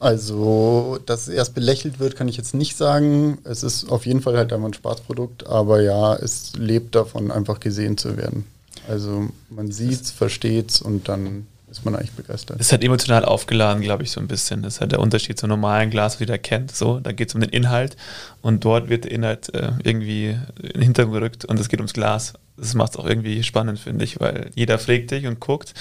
[0.00, 3.36] Also, dass es erst belächelt wird, kann ich jetzt nicht sagen.
[3.44, 7.60] Es ist auf jeden Fall halt einfach ein Spaßprodukt, aber ja, es lebt davon, einfach
[7.60, 8.46] gesehen zu werden.
[8.88, 12.58] Also man sieht es, versteht es und dann ist man eigentlich begeistert.
[12.60, 14.62] Es halt emotional aufgeladen, glaube ich, so ein bisschen.
[14.62, 16.74] Das ist halt der Unterschied zum normalen Glas, wie jeder kennt.
[16.74, 17.96] So, da geht es um den Inhalt
[18.42, 20.30] und dort wird der Inhalt äh, irgendwie
[20.62, 22.32] in den Hintergrund gerückt und es geht ums Glas.
[22.60, 25.72] Das macht es auch irgendwie spannend, finde ich, weil jeder fragt dich und guckt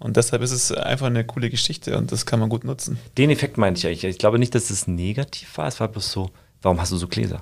[0.00, 2.98] und deshalb ist es einfach eine coole Geschichte und das kann man gut nutzen.
[3.16, 4.04] Den Effekt meinte ich eigentlich.
[4.04, 5.68] Ich glaube nicht, dass es negativ war.
[5.68, 7.40] Es war bloß so, warum hast du so Gläser?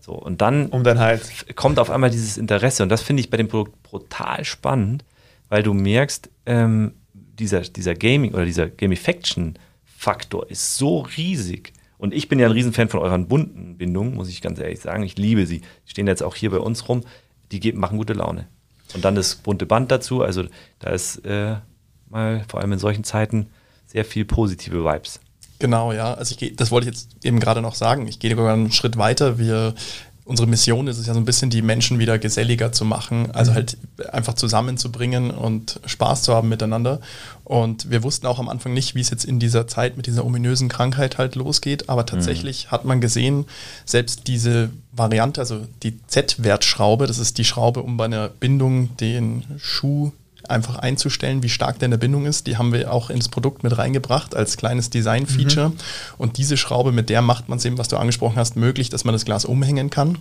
[0.00, 3.30] So, und dann, um dann halt kommt auf einmal dieses Interesse und das finde ich
[3.30, 5.04] bei dem Produkt brutal spannend,
[5.48, 11.72] weil du merkst, ähm, dieser, dieser Gaming oder dieser Gamification-Faktor ist so riesig.
[11.98, 15.02] Und ich bin ja ein Riesenfan von euren bunten Bindungen, muss ich ganz ehrlich sagen.
[15.02, 15.60] Ich liebe sie.
[15.60, 17.02] Die stehen jetzt auch hier bei uns rum.
[17.52, 18.46] Die machen gute Laune.
[18.94, 20.22] Und dann das bunte Band dazu.
[20.22, 20.44] Also
[20.78, 21.56] da ist äh,
[22.08, 23.50] mal vor allem in solchen Zeiten
[23.86, 25.20] sehr viel positive Vibes.
[25.58, 26.14] Genau, ja.
[26.14, 28.06] Also ich gehe, das wollte ich jetzt eben gerade noch sagen.
[28.06, 29.38] Ich gehe sogar einen Schritt weiter.
[29.38, 29.74] Wir
[30.28, 33.50] unsere Mission ist es ja so ein bisschen, die Menschen wieder geselliger zu machen, also
[33.50, 33.54] mhm.
[33.56, 33.78] halt
[34.12, 37.00] einfach zusammenzubringen und Spaß zu haben miteinander.
[37.44, 40.26] Und wir wussten auch am Anfang nicht, wie es jetzt in dieser Zeit mit dieser
[40.26, 42.70] ominösen Krankheit halt losgeht, aber tatsächlich mhm.
[42.72, 43.46] hat man gesehen,
[43.86, 49.44] selbst diese Variante, also die Z-Wertschraube, das ist die Schraube, um bei einer Bindung den
[49.56, 50.12] Schuh
[50.50, 52.46] einfach einzustellen, wie stark der in der Bindung ist.
[52.46, 55.70] Die haben wir auch ins Produkt mit reingebracht als kleines Design-Feature.
[55.70, 55.76] Mhm.
[56.18, 59.04] Und diese Schraube, mit der macht man es eben, was du angesprochen hast, möglich, dass
[59.04, 60.18] man das Glas umhängen kann.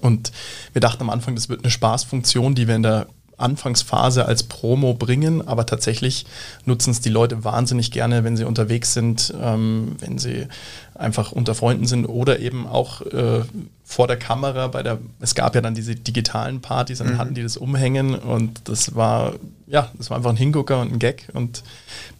[0.00, 0.32] Und
[0.72, 4.94] wir dachten am Anfang, das wird eine Spaßfunktion, die wir in der Anfangsphase als Promo
[4.94, 6.24] bringen, aber tatsächlich
[6.64, 10.46] nutzen es die Leute wahnsinnig gerne, wenn sie unterwegs sind, ähm, wenn sie
[10.94, 13.42] einfach unter Freunden sind oder eben auch äh,
[13.86, 17.18] vor der Kamera bei der, es gab ja dann diese digitalen Partys, dann mhm.
[17.18, 19.34] hatten die das umhängen und das war,
[19.66, 21.62] ja, das war einfach ein Hingucker und ein Gag und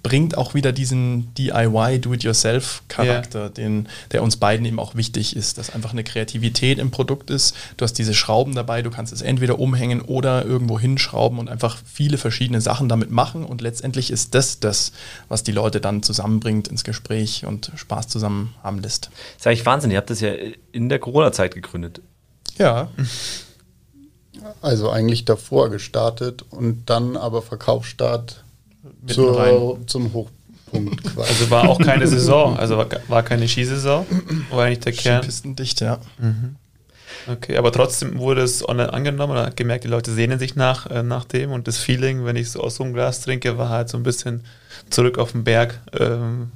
[0.03, 3.85] bringt auch wieder diesen DIY, Do-it-yourself-Charakter, yeah.
[4.13, 7.57] der uns beiden eben auch wichtig ist, dass einfach eine Kreativität im Produkt ist.
[7.79, 11.79] Du hast diese Schrauben dabei, du kannst es entweder umhängen oder irgendwo hinschrauben und einfach
[11.91, 14.93] viele verschiedene Sachen damit machen und letztendlich ist das das,
[15.29, 19.07] was die Leute dann zusammenbringt ins Gespräch und Spaß zusammen haben lässt.
[19.07, 20.33] Das ist eigentlich Wahnsinn, ihr habt das ja
[20.73, 22.01] in der Corona-Zeit gegründet.
[22.59, 22.89] Ja.
[24.61, 28.43] Also eigentlich davor gestartet und dann aber Verkaufsstart
[29.07, 31.29] zur, zum Hochpunkt quasi.
[31.29, 34.07] Also war auch keine Saison, also war, war keine Skisaison,
[34.51, 35.23] war eigentlich der Kern.
[35.23, 35.99] Pistendicht, ja.
[36.19, 36.57] Mhm.
[37.27, 40.91] Okay, aber trotzdem wurde es online angenommen und hat gemerkt, die Leute sehnen sich nach,
[40.91, 43.71] äh, nach dem und das Feeling, wenn ich so aus so einem Glas trinke, war
[43.71, 44.45] halt so ein bisschen
[44.91, 45.81] zurück auf den Berg.
[45.99, 46.53] Ähm,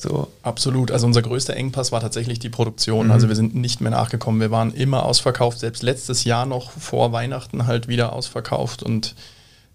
[0.00, 0.28] so.
[0.42, 0.90] Absolut.
[0.90, 3.06] Also unser größter Engpass war tatsächlich die Produktion.
[3.06, 3.12] Mhm.
[3.12, 4.40] Also wir sind nicht mehr nachgekommen.
[4.40, 5.58] Wir waren immer ausverkauft.
[5.58, 9.14] Selbst letztes Jahr noch vor Weihnachten halt wieder ausverkauft und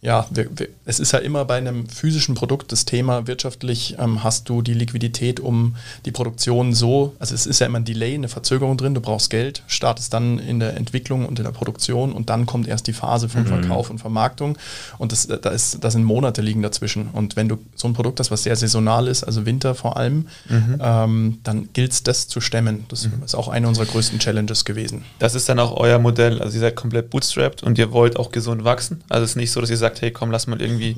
[0.02, 4.24] ja, wir, wir, es ist ja immer bei einem physischen Produkt das Thema, wirtschaftlich ähm,
[4.24, 8.16] hast du die Liquidität, um die Produktion so, also es ist ja immer ein Delay,
[8.16, 12.14] eine Verzögerung drin, du brauchst Geld, startest dann in der Entwicklung und in der Produktion
[12.14, 13.48] und dann kommt erst die Phase von mhm.
[13.48, 14.58] Verkauf und Vermarktung
[14.98, 17.10] und das, da, ist, da sind Monate liegen dazwischen.
[17.14, 20.28] Und wenn du so ein Produkt hast, was sehr saisonal ist, also Winter vor allem,
[20.50, 20.80] mhm.
[20.82, 22.86] ähm, dann gilt es, das zu stemmen.
[22.88, 23.22] Das mhm.
[23.24, 25.04] ist auch eine unserer größten Challenges gewesen.
[25.20, 28.32] Das ist dann auch euer Modell, also ihr seid komplett bootstrapped und ihr wollt auch
[28.32, 29.04] gesund wachsen.
[29.10, 30.98] Also es ist nicht so, dass ihr sagt, gesagt, hey komm, lass mal irgendwie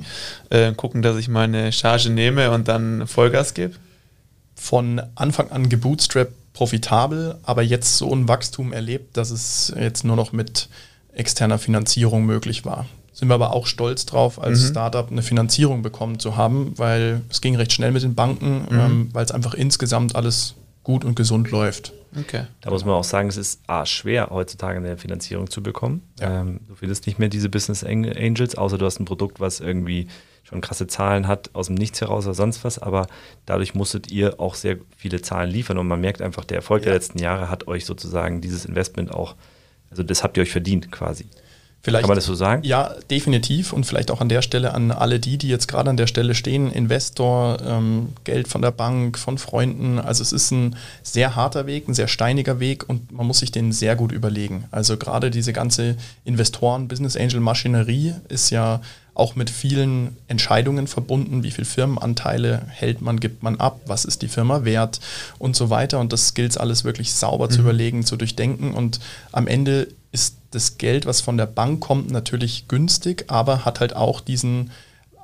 [0.50, 3.74] äh, gucken, dass ich meine Charge nehme und dann Vollgas gebe?
[4.54, 10.16] Von Anfang an gebootstrapped profitabel, aber jetzt so ein Wachstum erlebt, dass es jetzt nur
[10.16, 10.68] noch mit
[11.12, 12.86] externer Finanzierung möglich war.
[13.12, 14.66] Sind wir aber auch stolz drauf, als mhm.
[14.70, 18.78] Startup eine Finanzierung bekommen zu haben, weil es ging recht schnell mit den Banken, mhm.
[18.80, 21.92] ähm, weil es einfach insgesamt alles gut und gesund läuft.
[22.18, 22.44] Okay.
[22.60, 26.02] Da muss man auch sagen, es ist A, schwer, heutzutage eine Finanzierung zu bekommen.
[26.20, 26.40] Ja.
[26.40, 30.08] Ähm, du findest nicht mehr diese Business Angels, außer du hast ein Produkt, was irgendwie
[30.44, 33.06] schon krasse Zahlen hat, aus dem Nichts heraus oder sonst was, aber
[33.46, 36.86] dadurch musstet ihr auch sehr viele Zahlen liefern und man merkt einfach, der Erfolg ja.
[36.86, 39.36] der letzten Jahre hat euch sozusagen dieses Investment auch,
[39.90, 41.26] also das habt ihr euch verdient quasi.
[41.84, 42.62] Vielleicht, Kann man das so sagen?
[42.64, 43.74] Ja, definitiv.
[43.74, 46.34] Und vielleicht auch an der Stelle an alle die, die jetzt gerade an der Stelle
[46.34, 49.98] stehen, Investor, ähm, Geld von der Bank, von Freunden.
[49.98, 53.52] Also es ist ein sehr harter Weg, ein sehr steiniger Weg und man muss sich
[53.52, 54.64] den sehr gut überlegen.
[54.70, 58.80] Also gerade diese ganze Investoren, Business Angel Maschinerie ist ja
[59.12, 64.22] auch mit vielen Entscheidungen verbunden, wie viele Firmenanteile hält man, gibt man ab, was ist
[64.22, 65.00] die Firma wert
[65.38, 66.00] und so weiter.
[66.00, 67.50] Und das gilt es alles wirklich sauber mhm.
[67.50, 68.72] zu überlegen, zu durchdenken.
[68.72, 69.00] Und
[69.32, 73.96] am Ende ist das Geld, was von der Bank kommt, natürlich günstig, aber hat halt
[73.96, 74.70] auch diesen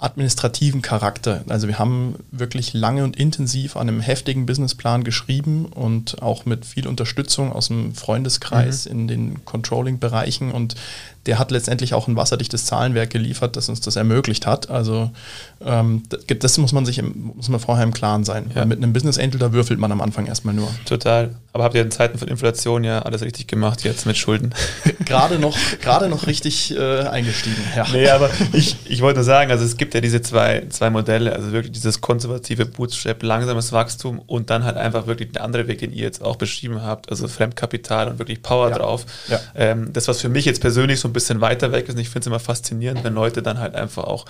[0.01, 1.45] administrativen Charakter.
[1.49, 6.65] Also wir haben wirklich lange und intensiv an einem heftigen Businessplan geschrieben und auch mit
[6.65, 8.93] viel Unterstützung aus dem Freundeskreis mhm.
[8.93, 10.75] in den Controlling-Bereichen und
[11.27, 14.71] der hat letztendlich auch ein wasserdichtes Zahlenwerk geliefert, das uns das ermöglicht hat.
[14.71, 15.11] Also
[15.65, 18.51] ähm, das muss man sich im, muss man vorher im Klaren sein.
[18.55, 18.65] Ja.
[18.65, 20.69] Mit einem Business Angel, da würfelt man am Anfang erstmal nur.
[20.87, 21.37] Total.
[21.53, 24.55] Aber habt ihr in Zeiten von Inflation ja alles richtig gemacht jetzt mit Schulden?
[25.05, 27.63] gerade noch, gerade noch richtig äh, eingestiegen.
[27.77, 27.87] Ja.
[27.93, 31.35] Nee, aber ich, ich wollte nur sagen, also es gibt ja diese zwei, zwei Modelle,
[31.35, 35.81] also wirklich dieses konservative Bootstrap, langsames Wachstum und dann halt einfach wirklich der andere Weg,
[35.81, 38.79] den ihr jetzt auch beschrieben habt, also Fremdkapital und wirklich Power ja.
[38.79, 39.05] drauf.
[39.29, 39.41] Ja.
[39.55, 42.09] Ähm, das, was für mich jetzt persönlich so ein bisschen weiter weg ist, und ich
[42.09, 44.27] finde es immer faszinierend, wenn Leute dann halt einfach auch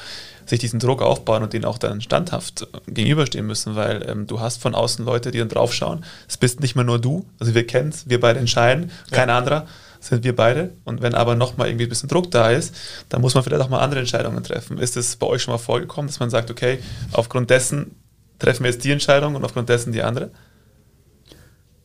[0.47, 4.61] sich diesen Druck aufbauen und den auch dann standhaft gegenüberstehen müssen, weil ähm, du hast
[4.61, 6.05] von außen Leute, die dann draufschauen.
[6.29, 9.39] Es bist nicht mehr nur du, also wir kennen es, wir beide entscheiden, kein ja.
[9.39, 9.67] anderer
[10.01, 10.73] sind wir beide.
[10.85, 12.75] Und wenn aber nochmal irgendwie ein bisschen Druck da ist,
[13.11, 14.79] dann muss man vielleicht auch mal andere Entscheidungen treffen.
[14.79, 16.79] Ist es bei euch schon mal vorgekommen, dass man sagt, okay,
[17.13, 17.95] aufgrund dessen
[18.39, 20.31] treffen wir jetzt die Entscheidung und aufgrund dessen die andere?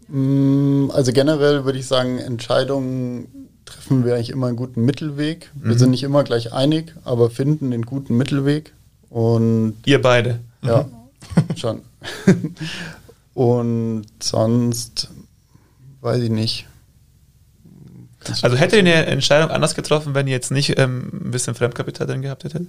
[0.08, 5.52] Mm, also generell würde ich sagen, Entscheidungen treffen wir eigentlich immer einen guten Mittelweg.
[5.56, 5.78] Wir mhm.
[5.78, 8.74] sind nicht immer gleich einig, aber finden den guten Mittelweg.
[9.10, 10.40] Und ihr beide?
[10.62, 11.56] Ja, mhm.
[11.58, 11.82] schon.
[13.34, 15.10] und sonst
[16.02, 16.68] weiß ich nicht.
[18.42, 22.08] Also hättet ihr eine Entscheidung anders getroffen, wenn ihr jetzt nicht ähm, ein bisschen Fremdkapital
[22.08, 22.68] drin gehabt hättet?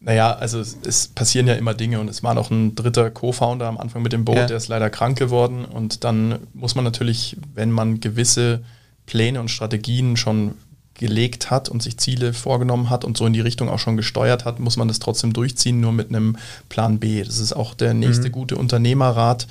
[0.00, 3.66] Naja, also es, es, passieren ja immer Dinge und es war noch ein dritter Co-Founder
[3.66, 4.46] am Anfang mit dem Boot, ja.
[4.46, 8.62] der ist leider krank geworden und dann muss man natürlich, wenn man gewisse
[9.06, 10.54] Pläne und Strategien schon
[10.94, 14.44] gelegt hat und sich Ziele vorgenommen hat und so in die Richtung auch schon gesteuert
[14.44, 16.36] hat, muss man das trotzdem durchziehen, nur mit einem
[16.68, 17.22] Plan B.
[17.22, 18.32] Das ist auch der nächste mhm.
[18.32, 19.48] gute Unternehmerrat.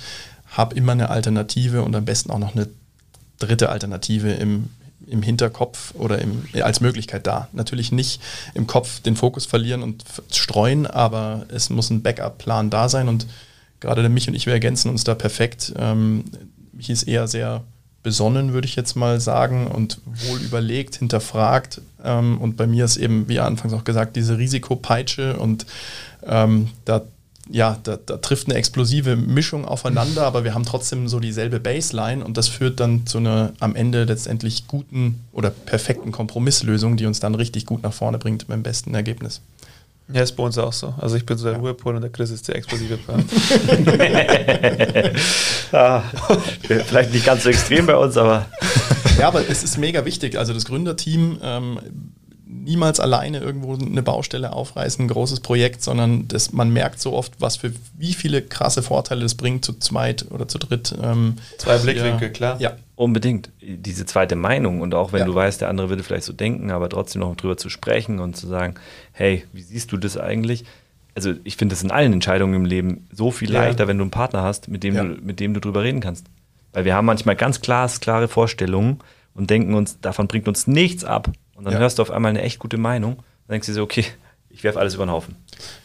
[0.50, 2.68] Hab immer eine Alternative und am besten auch noch eine
[3.38, 4.70] dritte Alternative im,
[5.06, 7.48] im Hinterkopf oder im, als Möglichkeit da.
[7.52, 8.22] Natürlich nicht
[8.54, 13.26] im Kopf den Fokus verlieren und streuen, aber es muss ein Backup-Plan da sein und
[13.80, 15.74] gerade der Mich und ich, wir ergänzen uns da perfekt.
[15.76, 16.24] Ähm,
[16.72, 17.64] mich ist eher sehr
[18.04, 21.80] besonnen, würde ich jetzt mal sagen, und wohl überlegt, hinterfragt.
[22.04, 25.66] Ähm, und bei mir ist eben, wie anfangs auch gesagt, diese Risikopeitsche und
[26.24, 27.02] ähm, da
[27.50, 32.24] ja, da, da, trifft eine explosive Mischung aufeinander, aber wir haben trotzdem so dieselbe Baseline
[32.24, 37.20] und das führt dann zu einer am Ende letztendlich guten oder perfekten Kompromisslösung, die uns
[37.20, 39.42] dann richtig gut nach vorne bringt beim besten Ergebnis.
[40.12, 40.92] Ja, ist bei uns auch so.
[40.98, 41.58] Also ich bin so der ja.
[41.58, 43.24] Ruhepol und der Chris ist der explosive Part.
[45.72, 46.02] ah,
[46.62, 48.46] vielleicht nicht ganz so extrem bei uns, aber.
[49.18, 50.36] Ja, aber es ist mega wichtig.
[50.36, 51.78] Also das Gründerteam ähm,
[52.54, 57.40] niemals alleine irgendwo eine Baustelle aufreißen, ein großes Projekt, sondern das, man merkt so oft,
[57.40, 60.94] was für wie viele krasse Vorteile das bringt, zu zweit oder zu dritt.
[61.02, 62.60] Ähm, Zwei Blickwinkel, klar.
[62.60, 62.76] Ja.
[62.96, 63.50] Unbedingt.
[63.60, 65.26] Diese zweite Meinung und auch wenn ja.
[65.26, 68.36] du weißt, der andere würde vielleicht so denken, aber trotzdem noch drüber zu sprechen und
[68.36, 68.76] zu sagen,
[69.12, 70.64] hey, wie siehst du das eigentlich?
[71.16, 73.64] Also ich finde das in allen Entscheidungen im Leben so viel ja.
[73.64, 75.02] leichter, wenn du einen Partner hast, mit dem, ja.
[75.02, 76.26] du, mit dem du drüber reden kannst.
[76.72, 78.98] Weil wir haben manchmal ganz klar, klare Vorstellungen
[79.34, 81.30] und denken uns, davon bringt uns nichts ab.
[81.54, 81.78] Und dann ja.
[81.78, 83.16] hörst du auf einmal eine echt gute Meinung.
[83.46, 84.04] Dann denkst du so, okay,
[84.54, 85.36] ich werfe alles über den Haufen.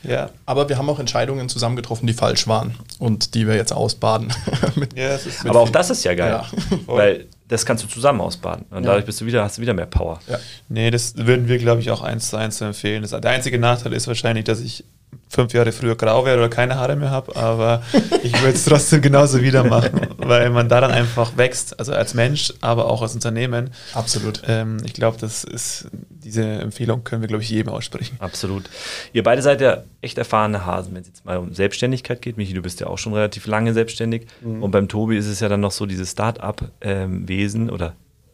[0.04, 3.74] Ja, aber wir haben auch Entscheidungen zusammen getroffen, die falsch waren und die wir jetzt
[3.74, 4.32] ausbaden.
[4.96, 6.78] ja, aber auch das ist ja geil, ja.
[6.86, 8.90] weil das kannst du zusammen ausbaden und ja.
[8.90, 10.20] dadurch bist du wieder, hast du wieder mehr Power.
[10.28, 10.38] Ja.
[10.70, 13.02] Nee, das würden wir, glaube ich, auch eins zu eins empfehlen.
[13.02, 14.86] Das, der einzige Nachteil ist wahrscheinlich, dass ich
[15.30, 17.84] fünf Jahre früher grau wäre oder keine Haare mehr habe, aber
[18.24, 22.52] ich würde es trotzdem genauso wieder machen, weil man daran einfach wächst, also als Mensch,
[22.62, 23.70] aber auch als Unternehmen.
[23.94, 24.42] Absolut.
[24.48, 28.18] Ähm, ich glaube, das ist, diese Empfehlung können wir, glaube ich, jedem aussprechen.
[28.20, 28.70] Absolut.
[29.14, 32.38] Ihr beide seid ja echt erfahrene Hasen, wenn es jetzt mal um Selbstständigkeit geht.
[32.38, 34.26] Michi, du bist ja auch schon relativ lange selbstständig.
[34.42, 34.64] Mhm.
[34.64, 37.94] Und beim Tobi ist es ja dann noch so dieses Start-up-Wesen ähm, oder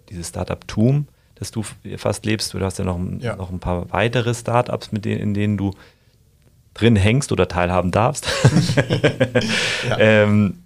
[0.09, 1.63] dieses Start-up-Tum, das du
[1.97, 2.53] fast lebst.
[2.53, 3.35] Du hast ja noch, ja.
[3.35, 5.73] noch ein paar weitere Start-ups, mit denen, in denen du
[6.75, 8.27] drin hängst oder teilhaben darfst.
[9.89, 9.97] ja.
[9.97, 10.59] ähm,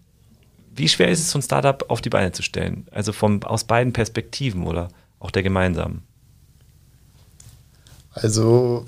[0.76, 2.88] wie schwer ist es, so ein Startup auf die Beine zu stellen?
[2.92, 6.04] Also vom, aus beiden Perspektiven oder auch der gemeinsamen?
[8.12, 8.86] Also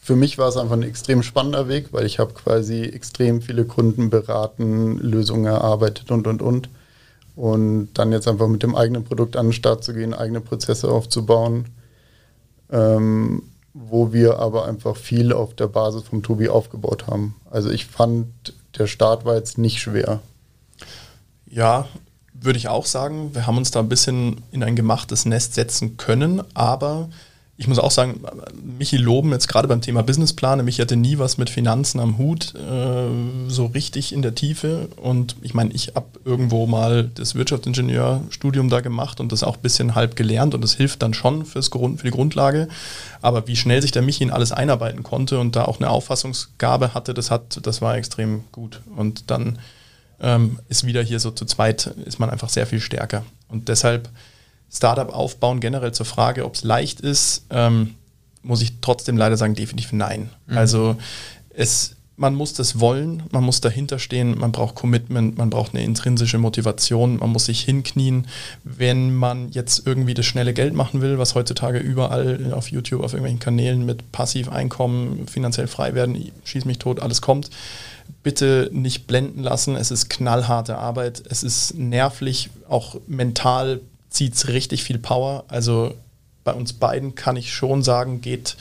[0.00, 3.64] für mich war es einfach ein extrem spannender Weg, weil ich habe quasi extrem viele
[3.64, 6.68] Kunden beraten, Lösungen erarbeitet und, und, und.
[7.34, 10.90] Und dann jetzt einfach mit dem eigenen Produkt an den Start zu gehen, eigene Prozesse
[10.90, 11.66] aufzubauen.
[12.70, 13.44] Ähm,
[13.80, 17.36] wo wir aber einfach viel auf der Basis vom Tobi aufgebaut haben.
[17.50, 18.26] Also ich fand,
[18.76, 20.20] der Start war jetzt nicht schwer.
[21.46, 21.86] Ja,
[22.32, 23.34] würde ich auch sagen.
[23.34, 27.08] Wir haben uns da ein bisschen in ein gemachtes Nest setzen können, aber
[27.60, 28.20] ich muss auch sagen,
[28.78, 30.64] Michi loben jetzt gerade beim Thema Businessplan.
[30.64, 33.08] Michi hatte nie was mit Finanzen am Hut, äh,
[33.48, 34.88] so richtig in der Tiefe.
[34.94, 39.62] Und ich meine, ich habe irgendwo mal das Wirtschaftsingenieurstudium da gemacht und das auch ein
[39.62, 42.68] bisschen halb gelernt und das hilft dann schon fürs Grund, für die Grundlage.
[43.22, 46.94] Aber wie schnell sich der Michi in alles einarbeiten konnte und da auch eine Auffassungsgabe
[46.94, 48.82] hatte, das hat, das war extrem gut.
[48.94, 49.58] Und dann
[50.20, 53.24] ähm, ist wieder hier so zu zweit, ist man einfach sehr viel stärker.
[53.48, 54.10] Und deshalb
[54.70, 57.94] Startup aufbauen, generell zur Frage, ob es leicht ist, ähm,
[58.42, 60.30] muss ich trotzdem leider sagen, definitiv nein.
[60.46, 60.58] Mhm.
[60.58, 60.96] Also
[61.50, 65.84] es man muss das wollen, man muss dahinter stehen, man braucht Commitment, man braucht eine
[65.84, 68.26] intrinsische Motivation, man muss sich hinknien.
[68.64, 73.12] Wenn man jetzt irgendwie das schnelle Geld machen will, was heutzutage überall auf YouTube, auf
[73.12, 77.50] irgendwelchen Kanälen mit Passiveinkommen, finanziell frei werden, schieß mich tot, alles kommt,
[78.24, 79.76] bitte nicht blenden lassen.
[79.76, 85.44] Es ist knallharte Arbeit, es ist nervlich, auch mental zieht es richtig viel Power.
[85.48, 85.94] Also
[86.44, 88.56] bei uns beiden kann ich schon sagen, geht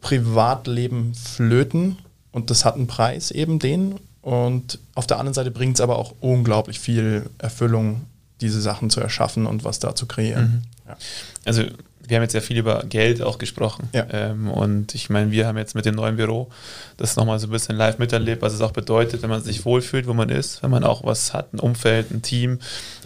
[0.00, 1.98] Privatleben flöten
[2.30, 3.96] und das hat einen Preis, eben den.
[4.20, 8.02] Und auf der anderen Seite bringt es aber auch unglaublich viel Erfüllung,
[8.40, 10.62] diese Sachen zu erschaffen und was da zu kreieren.
[10.84, 10.88] Mhm.
[10.88, 10.96] Ja.
[11.44, 11.64] Also
[12.08, 13.88] wir haben jetzt ja viel über Geld auch gesprochen.
[13.92, 14.06] Ja.
[14.10, 16.48] Ähm, und ich meine, wir haben jetzt mit dem neuen Büro
[16.96, 20.08] das nochmal so ein bisschen live miterlebt, was es auch bedeutet, wenn man sich wohlfühlt,
[20.08, 22.58] wo man ist, wenn man auch was hat, ein Umfeld, ein Team,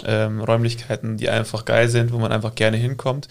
[0.06, 3.28] ähm, Räumlichkeiten, die einfach geil sind, wo man einfach gerne hinkommt.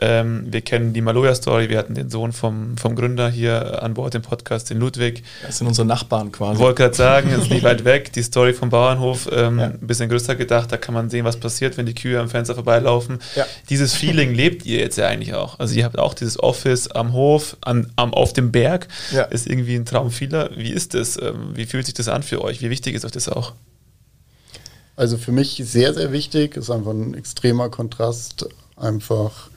[0.00, 4.14] Ähm, wir kennen die Maloja-Story, wir hatten den Sohn vom, vom Gründer hier an Bord
[4.14, 5.22] im Podcast, den Ludwig.
[5.46, 6.54] Das sind unsere Nachbarn quasi.
[6.54, 9.66] Ich wollte gerade sagen, ist nicht weit weg, die Story vom Bauernhof, ähm, ja.
[9.66, 12.54] ein bisschen größer gedacht, da kann man sehen, was passiert, wenn die Kühe am Fenster
[12.54, 13.18] vorbeilaufen.
[13.34, 13.46] Ja.
[13.70, 15.58] Dieses Feeling lebt ihr jetzt ja eigentlich auch.
[15.58, 18.88] Also ihr habt auch dieses Office am Hof, an, am, auf dem Berg.
[19.12, 19.24] Ja.
[19.24, 20.50] Ist irgendwie ein Traum vieler.
[20.56, 21.20] Wie ist das?
[21.20, 22.60] Ähm, wie fühlt sich das an für euch?
[22.60, 23.52] Wie wichtig ist euch das auch?
[24.96, 26.56] Also für mich sehr, sehr wichtig.
[26.56, 28.48] Ist einfach ein extremer Kontrast.
[28.76, 29.50] Einfach,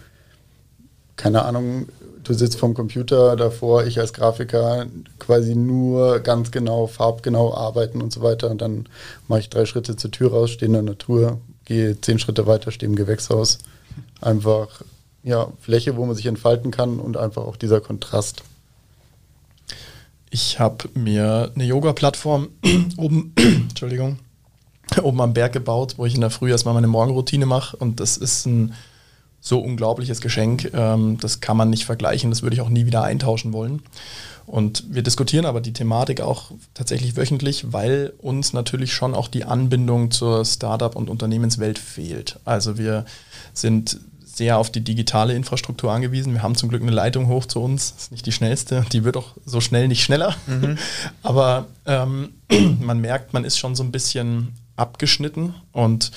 [1.15, 1.87] keine Ahnung,
[2.25, 4.87] du sitzt vom Computer davor, ich als Grafiker
[5.19, 8.49] quasi nur ganz genau, farbgenau arbeiten und so weiter.
[8.49, 8.87] Und dann
[9.27, 12.71] mache ich drei Schritte zur Tür raus, stehe in der Natur, gehe zehn Schritte weiter,
[12.71, 13.59] stehe im Gewächshaus.
[14.21, 14.81] Einfach
[15.25, 18.43] ja, Fläche, wo man sich entfalten kann und einfach auch dieser Kontrast.
[20.29, 22.49] Ich habe mir eine Yoga-Plattform
[22.97, 23.33] oben,
[23.69, 24.19] Entschuldigung,
[25.01, 28.17] oben am Berg gebaut, wo ich in der Früh erstmal meine Morgenroutine mache und das
[28.17, 28.73] ist ein
[29.41, 30.71] so unglaubliches Geschenk.
[30.73, 33.81] Ähm, das kann man nicht vergleichen, das würde ich auch nie wieder eintauschen wollen.
[34.45, 39.43] Und wir diskutieren aber die Thematik auch tatsächlich wöchentlich, weil uns natürlich schon auch die
[39.43, 42.39] Anbindung zur Startup- und Unternehmenswelt fehlt.
[42.45, 43.05] Also wir
[43.53, 43.99] sind
[44.35, 46.33] sehr auf die digitale Infrastruktur angewiesen.
[46.33, 47.93] Wir haben zum Glück eine Leitung hoch zu uns.
[47.93, 48.85] Das ist nicht die schnellste.
[48.91, 50.35] Die wird auch so schnell nicht schneller.
[50.47, 50.77] Mhm.
[51.23, 52.29] Aber ähm,
[52.79, 56.11] man merkt, man ist schon so ein bisschen abgeschnitten und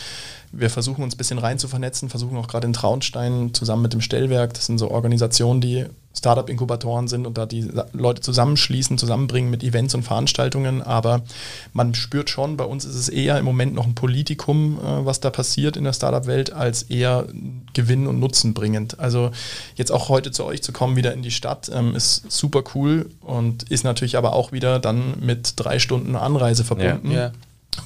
[0.53, 3.93] wir versuchen uns ein bisschen rein zu vernetzen, versuchen auch gerade in Traunstein zusammen mit
[3.93, 5.87] dem Stellwerk, das sind so Organisationen, die
[6.19, 10.83] Startup-Inkubatoren sind und da die Leute zusammenschließen, zusammenbringen mit Events und Veranstaltungen.
[10.83, 11.23] Aber
[11.73, 15.21] man spürt schon, bei uns ist es eher im Moment noch ein Politikum, äh, was
[15.21, 17.27] da passiert in der Startup-Welt, als eher
[17.73, 18.99] Gewinn und Nutzen bringend.
[18.99, 19.31] Also
[19.77, 23.09] jetzt auch heute zu euch zu kommen, wieder in die Stadt, ähm, ist super cool
[23.21, 27.11] und ist natürlich aber auch wieder dann mit drei Stunden Anreise verbunden.
[27.13, 27.33] Ja, ja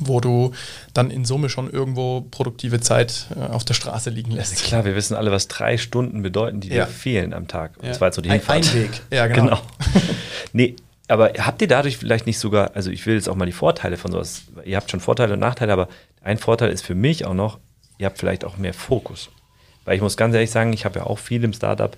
[0.00, 0.52] wo du
[0.94, 4.60] dann in Summe schon irgendwo produktive Zeit äh, auf der Straße liegen lässt.
[4.60, 6.86] Ja, klar, wir wissen alle, was drei Stunden bedeuten, die ja.
[6.86, 7.76] dir fehlen am Tag.
[7.78, 7.92] Und ja.
[7.92, 9.42] zwar so die ein, ein Weg, ja genau.
[9.44, 9.60] genau.
[10.52, 10.76] nee,
[11.08, 13.96] aber habt ihr dadurch vielleicht nicht sogar, also ich will jetzt auch mal die Vorteile
[13.96, 15.88] von sowas, ihr habt schon Vorteile und Nachteile, aber
[16.22, 17.58] ein Vorteil ist für mich auch noch,
[17.98, 19.30] ihr habt vielleicht auch mehr Fokus.
[19.84, 21.96] Weil ich muss ganz ehrlich sagen, ich habe ja auch viel im Startup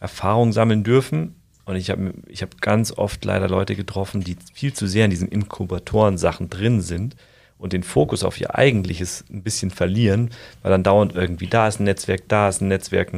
[0.00, 1.36] Erfahrung sammeln dürfen
[1.66, 5.10] und ich habe ich hab ganz oft leider Leute getroffen, die viel zu sehr in
[5.10, 7.16] diesen Inkubatoren-Sachen drin sind
[7.58, 10.30] und den Fokus auf ihr eigentliches ein bisschen verlieren,
[10.62, 13.12] weil dann dauernd irgendwie da ist ein Netzwerk, da ist ein Netzwerk,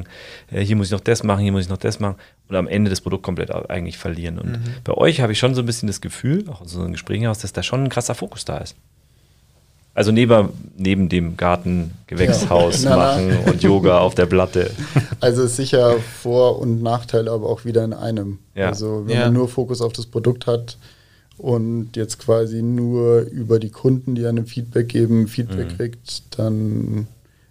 [0.50, 2.16] äh, hier muss ich noch das machen, hier muss ich noch das machen
[2.48, 4.38] und am Ende das Produkt komplett eigentlich verlieren.
[4.38, 4.64] Und mhm.
[4.82, 7.26] bei euch habe ich schon so ein bisschen das Gefühl, auch in so einem Gespräch
[7.28, 8.76] aus, dass da schon ein krasser Fokus da ist.
[9.98, 12.96] Also neben, neben dem Garten Gewächshaus ja.
[12.96, 14.70] machen und Yoga auf der Platte.
[15.20, 18.38] Also sicher Vor- und Nachteile, aber auch wieder in einem.
[18.54, 18.68] Ja.
[18.68, 19.24] Also wenn ja.
[19.24, 20.78] man nur Fokus auf das Produkt hat,
[21.38, 25.76] und jetzt quasi nur über die Kunden, die einem Feedback geben, Feedback mhm.
[25.76, 27.06] kriegt, dann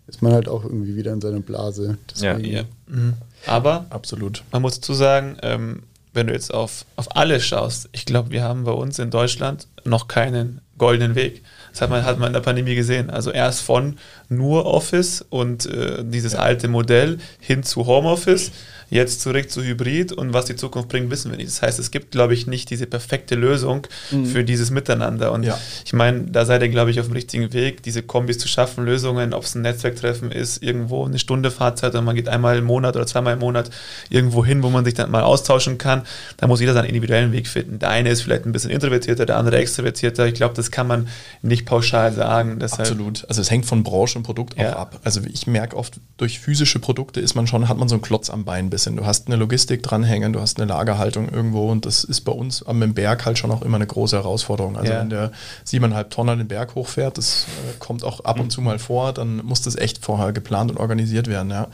[0.07, 1.97] ist man halt auch irgendwie wieder in seiner Blase.
[2.11, 2.45] Deswegen.
[2.45, 2.63] Ja, ja.
[2.87, 3.13] Mhm.
[3.45, 4.43] Aber absolut.
[4.51, 5.83] Man muss dazu sagen, ähm,
[6.13, 9.67] wenn du jetzt auf, auf alle schaust, ich glaube, wir haben bei uns in Deutschland
[9.85, 11.43] noch keinen goldenen Weg.
[11.77, 13.11] Das hat man, hat man in der Pandemie gesehen.
[13.11, 13.97] Also erst von
[14.29, 16.39] nur Office und äh, dieses ja.
[16.39, 18.51] alte Modell hin zu Homeoffice
[18.89, 21.49] jetzt zurück zu Hybrid und was die Zukunft bringt, wissen wir nicht.
[21.49, 24.25] Das heißt, es gibt, glaube ich, nicht diese perfekte Lösung mhm.
[24.25, 25.33] für dieses Miteinander.
[25.33, 25.59] Und ja.
[25.83, 28.85] ich meine, da seid ihr, glaube ich, auf dem richtigen Weg, diese Kombis zu schaffen,
[28.85, 32.63] Lösungen, ob es ein Netzwerktreffen ist, irgendwo eine Stunde Fahrzeit und man geht einmal im
[32.63, 33.69] Monat oder zweimal im Monat
[34.09, 36.03] irgendwo hin, wo man sich dann mal austauschen kann.
[36.37, 37.79] Da muss jeder seinen individuellen Weg finden.
[37.79, 40.27] Der eine ist vielleicht ein bisschen introvertierter, der andere extrovertierter extrovertierter.
[40.27, 41.07] Ich glaube, das kann man
[41.41, 42.61] nicht pauschal sagen.
[42.61, 43.25] Absolut.
[43.29, 44.73] Also es hängt von Branche und Produkt ja.
[44.73, 44.99] auch ab.
[45.03, 48.29] Also ich merke oft, durch physische Produkte ist man schon, hat man so einen Klotz
[48.29, 48.95] am Bein ein bisschen.
[48.95, 52.63] Du hast eine Logistik dranhängen, du hast eine Lagerhaltung irgendwo und das ist bei uns
[52.63, 54.77] am Berg halt schon auch immer eine große Herausforderung.
[54.77, 55.01] Also ja.
[55.01, 55.31] wenn der
[55.63, 59.45] siebeneinhalb Tonnen den Berg hochfährt, das äh, kommt auch ab und zu mal vor, dann
[59.45, 61.51] muss das echt vorher geplant und organisiert werden.
[61.51, 61.67] Ja.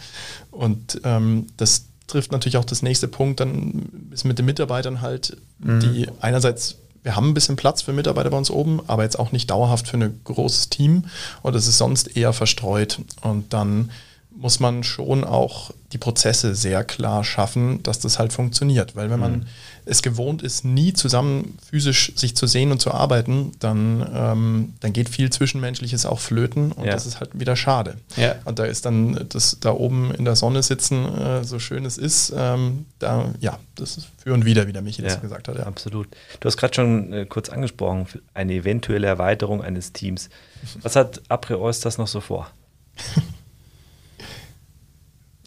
[0.49, 5.37] Und ähm, das trifft natürlich auch das nächste Punkt, dann ist mit den Mitarbeitern halt,
[5.59, 5.79] mhm.
[5.79, 9.31] die einerseits wir haben ein bisschen Platz für Mitarbeiter bei uns oben, aber jetzt auch
[9.31, 11.05] nicht dauerhaft für ein großes Team
[11.41, 12.99] und es ist sonst eher verstreut.
[13.21, 13.91] Und dann
[14.35, 18.95] muss man schon auch die Prozesse sehr klar schaffen, dass das halt funktioniert.
[18.95, 19.45] Weil wenn man mhm
[19.85, 24.93] es gewohnt ist, nie zusammen physisch sich zu sehen und zu arbeiten, dann, ähm, dann
[24.93, 26.93] geht viel Zwischenmenschliches auch flöten und ja.
[26.93, 27.97] das ist halt wieder schade.
[28.15, 28.35] Ja.
[28.45, 31.97] Und da ist dann das da oben in der Sonne sitzen, äh, so schön es
[31.97, 35.47] ist, ähm, da, ja, das ist für und wieder, wie der Michi ja, das gesagt
[35.47, 35.57] hat.
[35.57, 35.63] Ja.
[35.63, 36.07] Absolut.
[36.39, 40.29] Du hast gerade schon äh, kurz angesprochen, eine eventuelle Erweiterung eines Teams.
[40.81, 42.49] Was hat Apre Oysters noch so vor?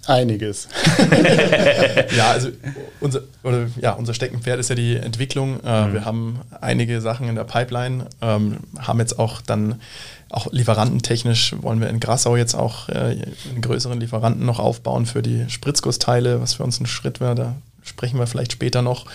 [0.06, 0.68] Einiges.
[2.16, 2.48] ja, also
[3.00, 5.60] unser, oder, ja, unser Steckenpferd ist ja die Entwicklung.
[5.64, 5.92] Äh, mhm.
[5.92, 9.80] Wir haben einige Sachen in der Pipeline, ähm, haben jetzt auch dann
[10.28, 13.16] auch lieferantentechnisch wollen wir in Grassau jetzt auch äh,
[13.50, 17.34] einen größeren Lieferanten noch aufbauen für die Spritzgussteile, was für uns ein Schritt wäre.
[17.36, 19.06] Da sprechen wir vielleicht später noch.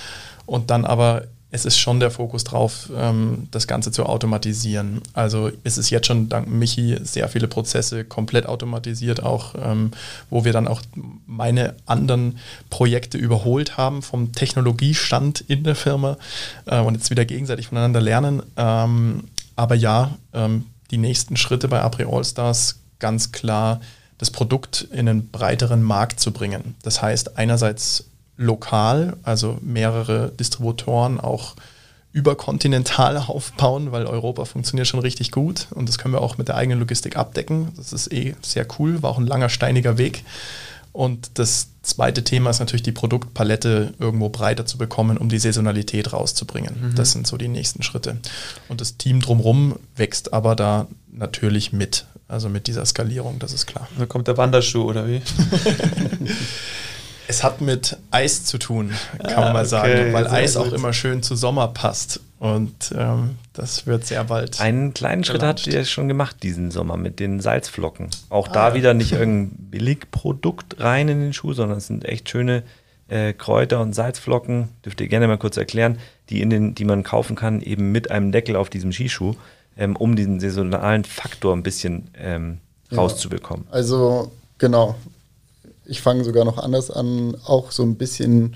[0.45, 5.01] Und dann aber es ist schon der Fokus drauf, ähm, das Ganze zu automatisieren.
[5.13, 9.91] Also ist es jetzt schon dank Michi sehr viele Prozesse komplett automatisiert, auch ähm,
[10.29, 10.81] wo wir dann auch
[11.27, 12.39] meine anderen
[12.69, 16.17] Projekte überholt haben vom Technologiestand in der Firma
[16.65, 18.41] äh, und jetzt wieder gegenseitig voneinander lernen.
[18.55, 19.25] Ähm,
[19.57, 20.17] aber ja,
[20.89, 23.81] die nächsten Schritte bei Apri Allstars ganz klar
[24.17, 26.75] das Produkt in einen breiteren Markt zu bringen.
[26.83, 28.05] Das heißt einerseits
[28.41, 31.55] lokal, also mehrere Distributoren auch
[32.11, 36.55] überkontinental aufbauen, weil Europa funktioniert schon richtig gut und das können wir auch mit der
[36.55, 37.69] eigenen Logistik abdecken.
[37.77, 40.23] Das ist eh sehr cool, war auch ein langer steiniger Weg.
[40.93, 46.11] Und das zweite Thema ist natürlich die Produktpalette irgendwo breiter zu bekommen, um die Saisonalität
[46.11, 46.75] rauszubringen.
[46.81, 46.95] Mhm.
[46.95, 48.17] Das sind so die nächsten Schritte.
[48.67, 53.67] Und das Team drumherum wächst aber da natürlich mit, also mit dieser Skalierung, das ist
[53.67, 53.87] klar.
[53.97, 55.21] Da kommt der Wanderschuh oder wie?
[57.31, 60.67] Es hat mit Eis zu tun, kann ah, man mal okay, sagen, weil Eis gut.
[60.67, 62.19] auch immer schön zu Sommer passt.
[62.39, 64.59] Und ähm, das wird sehr bald.
[64.59, 68.09] Einen kleinen Schritt habt ihr schon gemacht diesen Sommer mit den Salzflocken.
[68.29, 72.27] Auch ah, da wieder nicht irgendein Billigprodukt rein in den Schuh, sondern es sind echt
[72.27, 72.63] schöne
[73.07, 74.67] äh, Kräuter und Salzflocken.
[74.83, 78.11] Dürft ihr gerne mal kurz erklären, die, in den, die man kaufen kann, eben mit
[78.11, 79.35] einem Deckel auf diesem Skischuh,
[79.77, 82.57] ähm, um diesen saisonalen Faktor ein bisschen ähm,
[82.93, 83.67] rauszubekommen.
[83.69, 84.95] Ja, also genau,
[85.91, 88.55] ich fange sogar noch anders an, auch so ein bisschen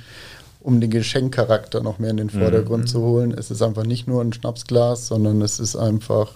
[0.61, 2.87] um den Geschenkcharakter noch mehr in den Vordergrund mhm.
[2.87, 3.35] zu holen.
[3.37, 6.31] Es ist einfach nicht nur ein Schnapsglas, sondern es ist einfach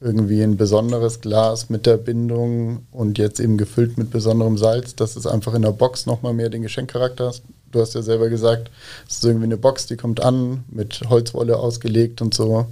[0.00, 5.14] irgendwie ein besonderes Glas mit der Bindung und jetzt eben gefüllt mit besonderem Salz, dass
[5.14, 7.42] es einfach in der Box nochmal mehr den Geschenkcharakter hat.
[7.70, 8.70] Du hast ja selber gesagt,
[9.08, 12.66] es ist irgendwie eine Box, die kommt an, mit Holzwolle ausgelegt und so.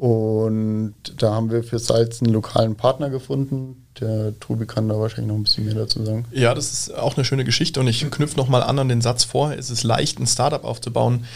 [0.00, 3.86] Und da haben wir für Salz einen lokalen Partner gefunden.
[4.00, 6.24] Der Tobi kann da wahrscheinlich noch ein bisschen mehr dazu sagen.
[6.32, 9.24] Ja, das ist auch eine schöne Geschichte und ich knüpfe nochmal an an den Satz
[9.24, 9.52] vor.
[9.52, 11.26] Es ist leicht, ein Startup aufzubauen.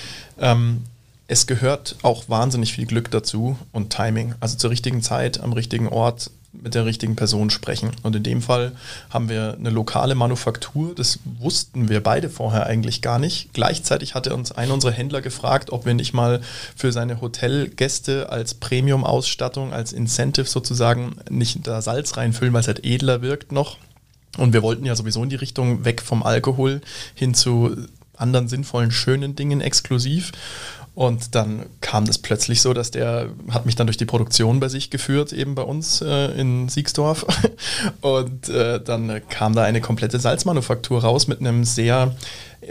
[0.41, 0.85] Ähm,
[1.29, 4.35] es gehört auch wahnsinnig viel Glück dazu und Timing.
[4.41, 6.31] Also zur richtigen Zeit, am richtigen Ort,
[6.63, 7.91] mit der richtigen Person sprechen.
[8.03, 8.73] Und in dem Fall
[9.11, 10.95] haben wir eine lokale Manufaktur.
[10.95, 13.53] Das wussten wir beide vorher eigentlich gar nicht.
[13.53, 16.41] Gleichzeitig hatte uns einer unserer Händler gefragt, ob wir nicht mal
[16.77, 22.85] für seine Hotelgäste als Premium-Ausstattung, als Incentive sozusagen nicht da Salz reinfüllen, weil es halt
[22.85, 23.79] edler wirkt noch.
[24.39, 26.81] Und wir wollten ja sowieso in die Richtung weg vom Alkohol
[27.15, 27.77] hin zu
[28.17, 30.33] anderen sinnvollen, schönen Dingen exklusiv.
[30.95, 34.69] Und dann kam das plötzlich so, dass der hat mich dann durch die Produktion bei
[34.69, 37.27] sich geführt, eben bei uns äh, in Siegsdorf.
[38.01, 42.15] Und äh, dann kam da eine komplette Salzmanufaktur raus mit einem sehr,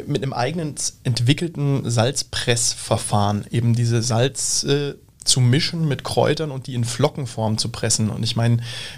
[0.07, 3.45] mit einem eigenen entwickelten Salzpressverfahren.
[3.51, 4.93] Eben diese Salz, äh,
[5.23, 8.09] zu mischen mit Kräutern und die in Flockenform zu pressen.
[8.09, 8.57] Und ich meine,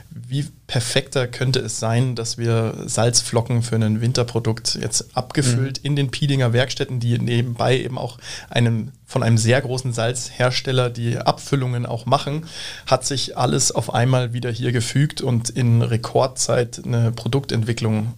[0.10, 5.86] wie perfekter könnte es sein, dass wir Salzflocken für ein Winterprodukt jetzt abgefüllt mhm.
[5.86, 8.18] in den Piedinger Werkstätten, die nebenbei eben auch
[8.50, 12.46] einem, von einem sehr großen Salzhersteller die Abfüllungen auch machen,
[12.88, 18.14] hat sich alles auf einmal wieder hier gefügt und in Rekordzeit eine Produktentwicklung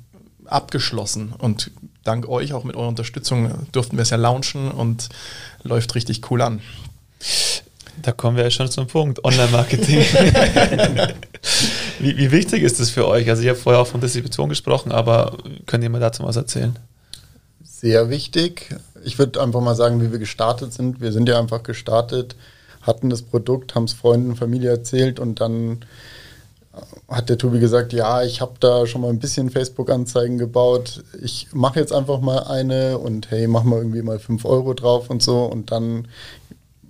[0.46, 1.34] abgeschlossen.
[1.38, 1.72] Und
[2.04, 5.10] dank euch, auch mit eurer Unterstützung, durften wir es ja launchen und
[5.64, 6.62] läuft richtig cool an.
[8.02, 10.00] Da kommen wir ja schon zum Punkt, Online-Marketing.
[12.00, 13.30] wie, wie, wichtig ist das für euch?
[13.30, 16.78] Also ich habe vorher auch von Distribution gesprochen, aber könnt ihr mir dazu was erzählen?
[17.64, 18.76] Sehr wichtig.
[19.04, 21.02] Ich würde einfach mal sagen, wie wir gestartet sind.
[21.02, 22.36] Wir sind ja einfach gestartet,
[22.82, 25.80] hatten das Produkt, haben es Freunden, Familie erzählt und dann
[27.08, 31.04] hat der Tobi gesagt, ja, ich habe da schon mal ein bisschen Facebook-Anzeigen gebaut.
[31.22, 35.10] Ich mache jetzt einfach mal eine und hey, mach mal irgendwie mal 5 Euro drauf
[35.10, 35.46] und so.
[35.46, 36.08] Und dann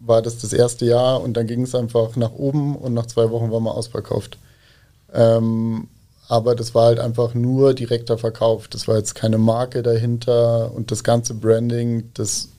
[0.07, 3.29] war das das erste Jahr und dann ging es einfach nach oben und nach zwei
[3.29, 4.37] Wochen war man ausverkauft.
[5.13, 5.87] Ähm,
[6.27, 8.67] aber das war halt einfach nur direkter Verkauf.
[8.67, 12.49] Das war jetzt keine Marke dahinter und das ganze Branding, das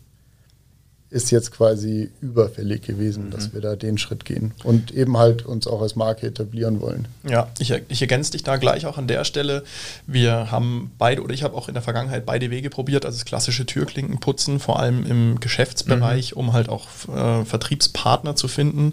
[1.10, 3.30] ist jetzt quasi überfällig gewesen, mhm.
[3.30, 7.08] dass wir da den Schritt gehen und eben halt uns auch als Marke etablieren wollen.
[7.26, 9.64] Ja, ich, ich ergänze dich da gleich auch an der Stelle.
[10.06, 13.24] Wir haben beide, oder ich habe auch in der Vergangenheit beide Wege probiert, also das
[13.24, 16.40] klassische Türklinken putzen, vor allem im Geschäftsbereich, mhm.
[16.40, 18.92] um halt auch äh, Vertriebspartner zu finden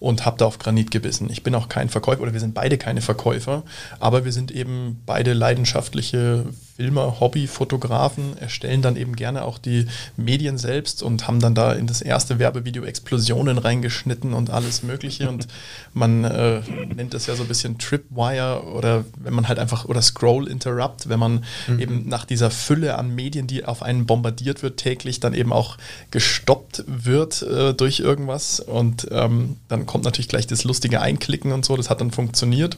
[0.00, 1.30] und habe da auf Granit gebissen.
[1.30, 3.62] Ich bin auch kein Verkäufer oder wir sind beide keine Verkäufer,
[4.00, 6.46] aber wir sind eben beide leidenschaftliche
[6.82, 11.86] Filmer, Hobbyfotografen, erstellen dann eben gerne auch die Medien selbst und haben dann da in
[11.86, 15.28] das erste Werbevideo Explosionen reingeschnitten und alles Mögliche.
[15.28, 15.46] Und
[15.94, 16.60] man äh,
[16.92, 21.08] nennt das ja so ein bisschen Tripwire oder wenn man halt einfach oder Scroll Interrupt,
[21.08, 21.78] wenn man mhm.
[21.78, 25.78] eben nach dieser Fülle an Medien, die auf einen bombardiert wird, täglich dann eben auch
[26.10, 28.58] gestoppt wird äh, durch irgendwas.
[28.58, 31.76] Und ähm, dann kommt natürlich gleich das lustige Einklicken und so.
[31.76, 32.76] Das hat dann funktioniert.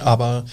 [0.00, 0.44] Aber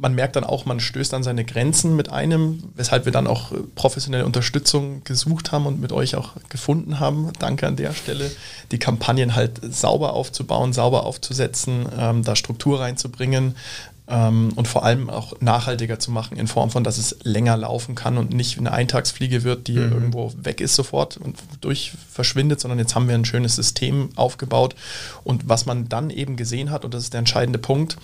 [0.00, 3.52] man merkt dann auch, man stößt an seine Grenzen mit einem, weshalb wir dann auch
[3.74, 7.30] professionelle Unterstützung gesucht haben und mit euch auch gefunden haben.
[7.38, 8.30] Danke an der Stelle,
[8.72, 13.56] die Kampagnen halt sauber aufzubauen, sauber aufzusetzen, ähm, da Struktur reinzubringen
[14.08, 17.94] ähm, und vor allem auch nachhaltiger zu machen in Form von, dass es länger laufen
[17.94, 19.92] kann und nicht eine Eintagsfliege wird, die mhm.
[19.92, 24.74] irgendwo weg ist sofort und durch verschwindet, sondern jetzt haben wir ein schönes System aufgebaut
[25.24, 27.98] und was man dann eben gesehen hat, und das ist der entscheidende Punkt,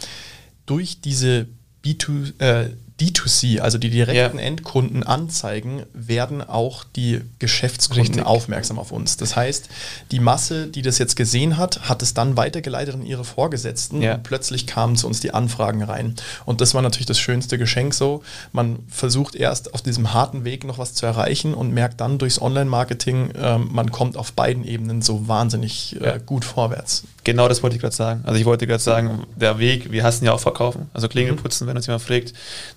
[0.66, 1.46] durch diese
[1.86, 2.70] B2, äh,
[3.00, 4.44] D2C, also die direkten ja.
[4.44, 8.26] Endkunden anzeigen, werden auch die Geschäftskunden Richtig.
[8.26, 9.18] aufmerksam auf uns.
[9.18, 9.68] Das heißt,
[10.12, 14.14] die Masse, die das jetzt gesehen hat, hat es dann weitergeleitet an ihre Vorgesetzten ja.
[14.14, 16.14] und plötzlich kamen zu uns die Anfragen rein.
[16.46, 18.22] Und das war natürlich das schönste Geschenk so.
[18.52, 22.40] Man versucht erst auf diesem harten Weg noch was zu erreichen und merkt dann durchs
[22.40, 27.04] Online-Marketing, äh, man kommt auf beiden Ebenen so wahnsinnig äh, gut vorwärts.
[27.26, 28.22] Genau das wollte ich gerade sagen.
[28.24, 30.88] Also ich wollte gerade sagen, der Weg, wir hassen ja auch verkaufen.
[30.94, 31.70] Also Klingelputzen, mhm.
[31.70, 32.32] wenn uns jemand fragt,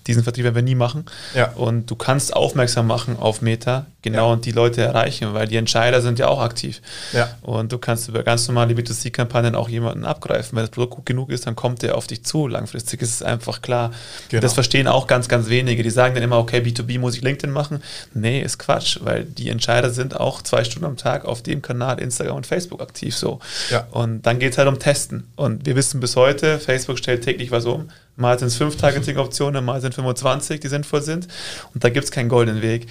[0.08, 1.04] diesen Vertrieb werden wir nie machen.
[1.36, 1.52] Ja.
[1.52, 4.32] Und du kannst aufmerksam machen auf Meta, genau, ja.
[4.32, 6.80] und die Leute erreichen, weil die Entscheider sind ja auch aktiv.
[7.12, 7.30] Ja.
[7.42, 10.56] Und du kannst über ganz normale B2C-Kampagnen auch jemanden abgreifen.
[10.56, 12.46] Wenn das Produkt gut genug ist, dann kommt der auf dich zu.
[12.46, 13.92] Langfristig ist es einfach klar.
[14.28, 14.40] Genau.
[14.40, 15.82] Das verstehen auch ganz, ganz wenige.
[15.82, 17.82] Die sagen dann immer, okay, B2B muss ich LinkedIn machen.
[18.14, 22.00] Nee, ist Quatsch, weil die Entscheider sind auch zwei Stunden am Tag auf dem Kanal
[22.00, 23.40] Instagram und Facebook aktiv so.
[23.70, 23.86] Ja.
[23.90, 25.28] Und dann geht es halt um Testen.
[25.36, 27.88] Und wir wissen bis heute, Facebook stellt täglich was um.
[28.20, 31.26] Mal sind es fünf Targeting-Optionen, mal sind 25, die sinnvoll sind.
[31.74, 32.86] Und da gibt es keinen goldenen Weg.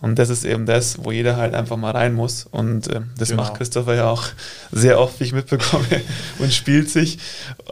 [0.00, 2.46] Und das ist eben das, wo jeder halt einfach mal rein muss.
[2.50, 3.42] Und äh, das genau.
[3.42, 4.24] macht Christopher ja auch
[4.70, 5.86] sehr oft, wie ich mitbekomme,
[6.38, 7.18] und spielt sich.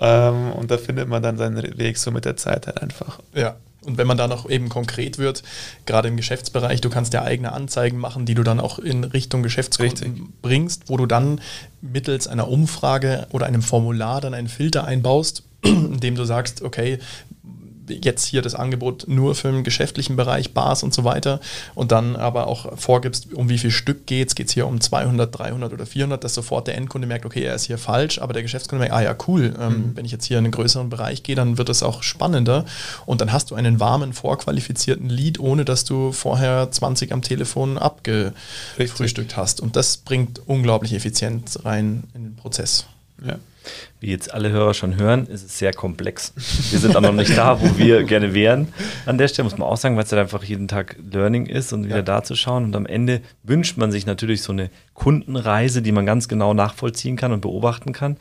[0.01, 3.19] Ähm, und da findet man dann seinen Weg so mit der Zeit halt einfach.
[3.35, 5.43] Ja, und wenn man da noch eben konkret wird,
[5.87, 9.43] gerade im Geschäftsbereich, du kannst ja eigene Anzeigen machen, die du dann auch in Richtung
[9.43, 11.41] Geschäftskunden bringst, wo du dann
[11.81, 15.43] mittels einer Umfrage oder einem Formular dann einen Filter einbaust,
[15.93, 16.99] indem du sagst, okay,
[17.89, 21.41] jetzt hier das Angebot nur für den geschäftlichen Bereich, Bars und so weiter
[21.75, 24.81] und dann aber auch vorgibst, um wie viel Stück geht es, geht es hier um
[24.81, 28.33] 200, 300 oder 400, dass sofort der Endkunde merkt, okay, er ist hier falsch, aber
[28.33, 29.97] der Geschäftskunde merkt, ah ja, cool, ähm, mhm.
[29.97, 32.65] wenn ich jetzt hier in einen größeren Bereich gehe, dann wird es auch spannender
[33.07, 37.79] und dann hast du einen warmen, vorqualifizierten Lead, ohne dass du vorher 20 am Telefon
[37.79, 42.87] abgefrühstückt hast und das bringt unglaublich Effizienz rein in den Prozess.
[43.25, 43.37] Ja.
[44.01, 46.33] Wie jetzt alle Hörer schon hören, ist es sehr komplex.
[46.71, 48.73] Wir sind auch noch nicht da, wo wir gerne wären.
[49.07, 51.73] An der Stelle muss man auch sagen, weil es halt einfach jeden Tag Learning ist
[51.73, 52.03] und wieder ja.
[52.03, 52.65] da zu schauen.
[52.65, 57.17] Und am Ende wünscht man sich natürlich so eine Kundenreise, die man ganz genau nachvollziehen
[57.17, 58.17] kann und beobachten kann.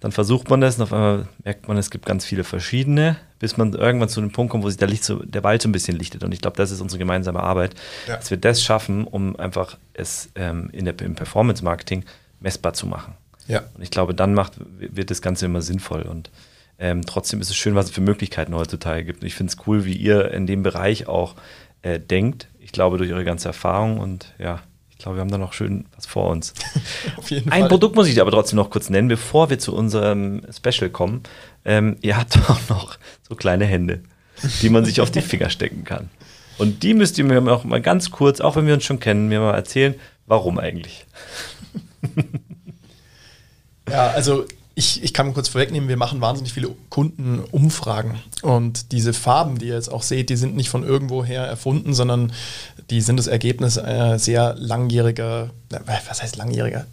[0.00, 3.58] Dann versucht man das und auf einmal merkt man, es gibt ganz viele verschiedene, bis
[3.58, 5.72] man irgendwann zu einem Punkt kommt, wo sich der, Licht so, der Wald so ein
[5.72, 6.24] bisschen lichtet.
[6.24, 7.74] Und ich glaube, das ist unsere gemeinsame Arbeit,
[8.08, 8.16] ja.
[8.16, 12.06] dass wir das schaffen, um einfach es ähm, in der, im Performance-Marketing
[12.40, 13.14] messbar zu machen.
[13.50, 13.64] Ja.
[13.74, 16.02] Und ich glaube, dann macht, wird das Ganze immer sinnvoll.
[16.02, 16.30] Und
[16.78, 19.22] ähm, trotzdem ist es schön, was es für Möglichkeiten heutzutage gibt.
[19.22, 21.34] Und ich finde es cool, wie ihr in dem Bereich auch
[21.82, 22.48] äh, denkt.
[22.60, 25.86] Ich glaube, durch eure ganze Erfahrung und ja, ich glaube, wir haben da noch schön
[25.96, 26.54] was vor uns.
[27.16, 27.68] Auf jeden Ein Fall.
[27.70, 31.22] Produkt muss ich aber trotzdem noch kurz nennen, bevor wir zu unserem Special kommen.
[31.64, 32.98] Ähm, ihr habt auch noch
[33.28, 34.02] so kleine Hände,
[34.62, 36.10] die man sich auf die Finger stecken kann.
[36.58, 39.28] Und die müsst ihr mir auch mal ganz kurz, auch wenn wir uns schon kennen,
[39.28, 39.94] mir mal erzählen,
[40.26, 41.06] warum eigentlich.
[43.90, 48.14] Ja, also ich, ich kann kurz vorwegnehmen, wir machen wahnsinnig viele Kundenumfragen.
[48.42, 52.32] Und diese Farben, die ihr jetzt auch seht, die sind nicht von irgendwoher erfunden, sondern
[52.88, 55.50] die sind das Ergebnis äh, sehr langjähriger,
[55.86, 56.86] was heißt langjähriger?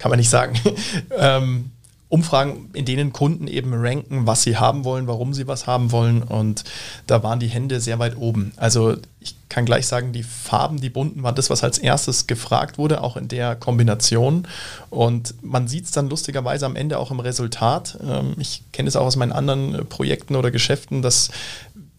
[0.00, 0.58] kann man nicht sagen.
[1.16, 1.70] ähm,
[2.10, 6.24] Umfragen, in denen Kunden eben ranken, was sie haben wollen, warum sie was haben wollen.
[6.24, 6.64] Und
[7.06, 8.52] da waren die Hände sehr weit oben.
[8.56, 12.78] Also ich kann gleich sagen, die Farben, die bunten, waren das, was als erstes gefragt
[12.78, 14.48] wurde, auch in der Kombination.
[14.90, 17.96] Und man sieht es dann lustigerweise am Ende auch im Resultat.
[18.04, 21.30] Ähm, ich kenne es auch aus meinen anderen Projekten oder Geschäften, dass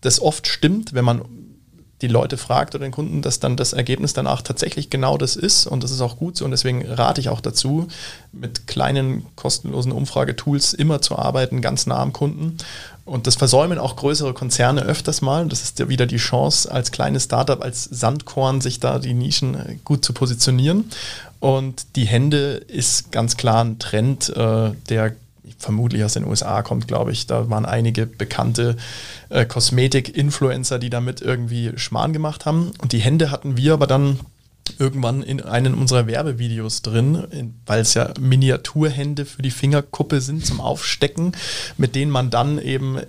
[0.02, 1.22] das oft stimmt, wenn man
[2.02, 5.68] die Leute fragt oder den Kunden, dass dann das Ergebnis danach tatsächlich genau das ist
[5.68, 7.88] und das ist auch gut so und deswegen rate ich auch dazu,
[8.32, 12.58] mit kleinen kostenlosen Umfragetools immer zu arbeiten, ganz nah am Kunden
[13.06, 15.48] und das versäumen auch größere Konzerne öfters mal.
[15.48, 19.56] Das ist ja wieder die Chance, als kleines Startup, als Sandkorn, sich da die Nischen
[19.56, 20.90] äh, gut zu positionieren.
[21.40, 25.16] Und die Hände ist ganz klar ein Trend, äh, der
[25.58, 27.28] vermutlich aus den USA kommt, glaube ich.
[27.28, 28.78] Da waren einige bekannte
[29.30, 32.72] äh, Kosmetik-Influencer, die damit irgendwie Schmarrn gemacht haben.
[32.82, 34.20] Und die Hände hatten wir aber dann
[34.80, 40.62] irgendwann in einem unserer Werbevideos drin, weil es ja Miniaturhände für die Fingerkuppe sind zum
[40.62, 41.34] Aufstecken,
[41.78, 43.00] mit denen man dann eben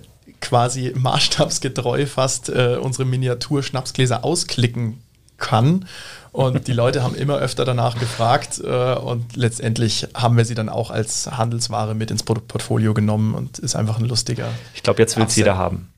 [0.41, 5.01] quasi maßstabsgetreu fast äh, unsere Miniatur-Schnapsgläser ausklicken
[5.37, 5.85] kann.
[6.33, 10.67] Und die Leute haben immer öfter danach gefragt äh, und letztendlich haben wir sie dann
[10.67, 14.49] auch als Handelsware mit ins Produktportfolio genommen und ist einfach ein lustiger.
[14.73, 15.89] Ich glaube, jetzt will es jeder haben.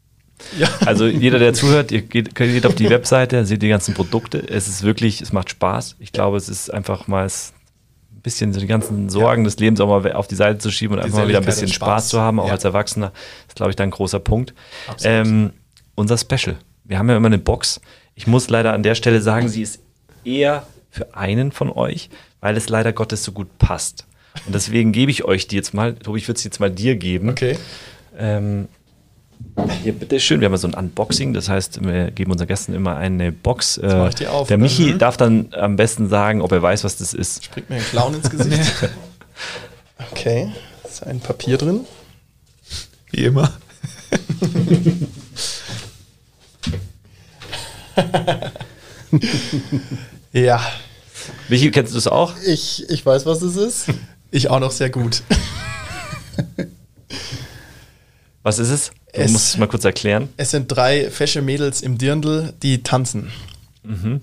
[0.60, 0.68] Ja.
[0.86, 4.38] Also jeder, der zuhört, ihr geht, geht, auf die Webseite, seht die ganzen Produkte.
[4.38, 5.96] Es ist wirklich, es macht Spaß.
[6.00, 9.46] Ich glaube, es ist einfach mal ein bisschen so die ganzen Sorgen ja.
[9.46, 11.46] des Lebens auch mal auf die Seite zu schieben und die einfach mal wieder ein
[11.46, 11.88] bisschen Spaß.
[11.88, 12.08] Spaß.
[12.10, 12.52] zu haben, auch ja.
[12.52, 13.12] als Erwachsener.
[13.12, 14.54] Das ist, glaube ich, dann ein großer Punkt.
[15.04, 15.54] Ähm,
[15.96, 16.58] unser Special.
[16.84, 17.80] Wir haben ja immer eine Box.
[18.16, 19.80] Ich muss leider an der Stelle sagen, sie ist
[20.26, 22.10] eher für einen von euch,
[22.42, 24.06] weil es leider Gottes so gut passt.
[24.46, 25.96] Und deswegen gebe ich euch die jetzt mal.
[25.96, 27.30] Tobi, ich würde sie jetzt mal dir geben.
[27.30, 27.58] Okay.
[28.18, 28.68] Ähm,
[29.84, 30.42] hier, bitteschön.
[30.42, 33.80] Wir haben so ein Unboxing, das heißt, wir geben unseren Gästen immer eine Box.
[33.82, 35.00] Jetzt mach ich die auf, Der Michi mhm.
[35.00, 37.46] darf dann am besten sagen, ob er weiß, was das ist.
[37.46, 38.90] Springt mir ein Clown ins Gesicht.
[40.12, 40.52] okay,
[40.84, 41.82] ist ein Papier drin.
[43.12, 43.52] Wie immer.
[50.36, 50.62] ja.
[51.50, 52.34] Michi, kennst du es auch?
[52.46, 53.88] Ich, ich weiß, was es ist.
[54.32, 55.24] Ich auch noch sehr gut.
[58.44, 58.92] Was ist es?
[59.14, 60.30] Du es, musst es mal kurz erklären.
[60.38, 63.32] Es sind drei fesche Mädels im Dirndl, die tanzen.
[63.84, 64.22] Mhm.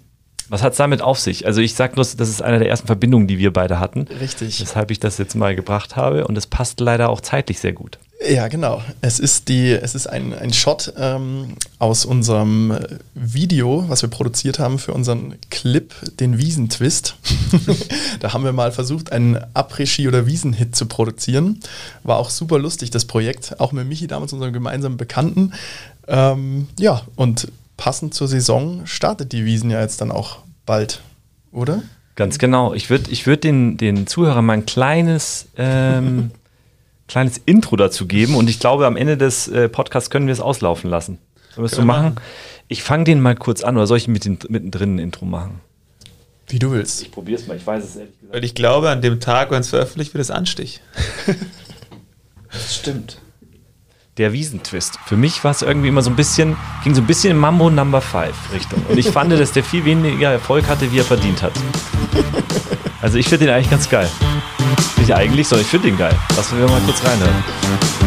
[0.49, 1.47] Was hat es damit auf sich?
[1.47, 4.03] Also ich sage nur, das ist eine der ersten Verbindungen, die wir beide hatten.
[4.21, 4.61] Richtig.
[4.61, 7.99] Weshalb ich das jetzt mal gebracht habe und es passt leider auch zeitlich sehr gut.
[8.29, 8.83] Ja, genau.
[9.01, 12.77] Es ist, die, es ist ein, ein Shot ähm, aus unserem
[13.15, 17.17] Video, was wir produziert haben für unseren Clip, den Wiesentwist.
[18.21, 21.61] da haben wir mal versucht, einen Après-Ski- oder Wiesenhit zu produzieren.
[22.05, 23.61] War auch super lustig, das Projekt.
[23.61, 25.53] Auch mit Michi damals, unserem gemeinsamen Bekannten.
[26.07, 31.01] Ähm, ja, und passend zur Saison startet die Wiesen ja jetzt dann auch bald,
[31.51, 31.83] oder?
[32.15, 32.75] Ganz genau.
[32.75, 36.31] Ich würde ich würd den, den Zuhörern mal ein kleines, ähm,
[37.09, 40.41] kleines Intro dazu geben und ich glaube, am Ende des äh, Podcasts können wir es
[40.41, 41.19] auslaufen lassen.
[41.55, 42.17] Sollen wir es so machen?
[42.69, 45.61] Ich fange den mal kurz an oder soll ich mit den, mittendrin ein Intro machen?
[46.49, 47.03] Wie du willst.
[47.03, 48.35] Ich probiere es mal, ich weiß es ehrlich gesagt.
[48.35, 50.81] Weil ich glaube, an dem Tag, wenn es veröffentlicht wird, ist Anstich.
[52.53, 53.19] das stimmt
[54.19, 54.99] der Wiesentwist.
[55.07, 57.71] Für mich war es irgendwie immer so ein bisschen, ging so ein bisschen in Mambo
[57.71, 58.83] Number 5 Richtung.
[58.89, 61.53] Und ich fand, dass der viel weniger Erfolg hatte, wie er verdient hat.
[63.01, 64.09] Also ich finde den eigentlich ganz geil.
[65.03, 66.17] Nicht eigentlich, sondern ich finde den geil.
[66.37, 68.02] Lassen wir mal kurz reinhören.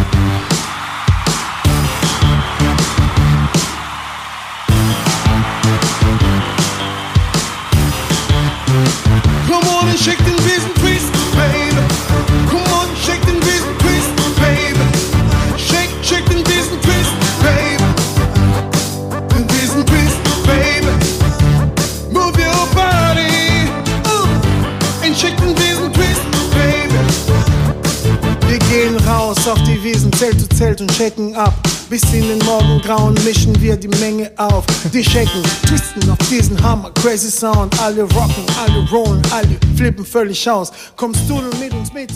[30.66, 31.54] Zelt und checken ab.
[31.92, 34.66] Bis in den Morgengrauen mischen wir die Menge auf.
[34.92, 37.80] Die checken, twisten auf diesen Hammer, crazy Sound.
[37.80, 40.72] Alle rocken, alle rollen, alle flippen völlig aus.
[40.96, 42.10] Kommst du nun mit uns mit?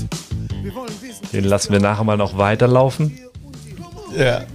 [0.63, 1.27] Wir wollen wissen.
[1.31, 3.19] Den lassen wir nachher mal noch weiterlaufen.
[4.17, 4.41] Ja.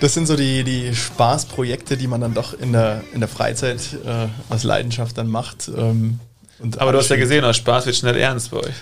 [0.00, 3.80] Das sind so die, die Spaßprojekte, die man dann doch in der, in der Freizeit
[4.04, 5.70] äh, aus Leidenschaft dann macht.
[5.74, 6.18] Ähm,
[6.58, 8.74] und Aber du hast ja gesehen, aus Spaß wird schnell ernst bei euch.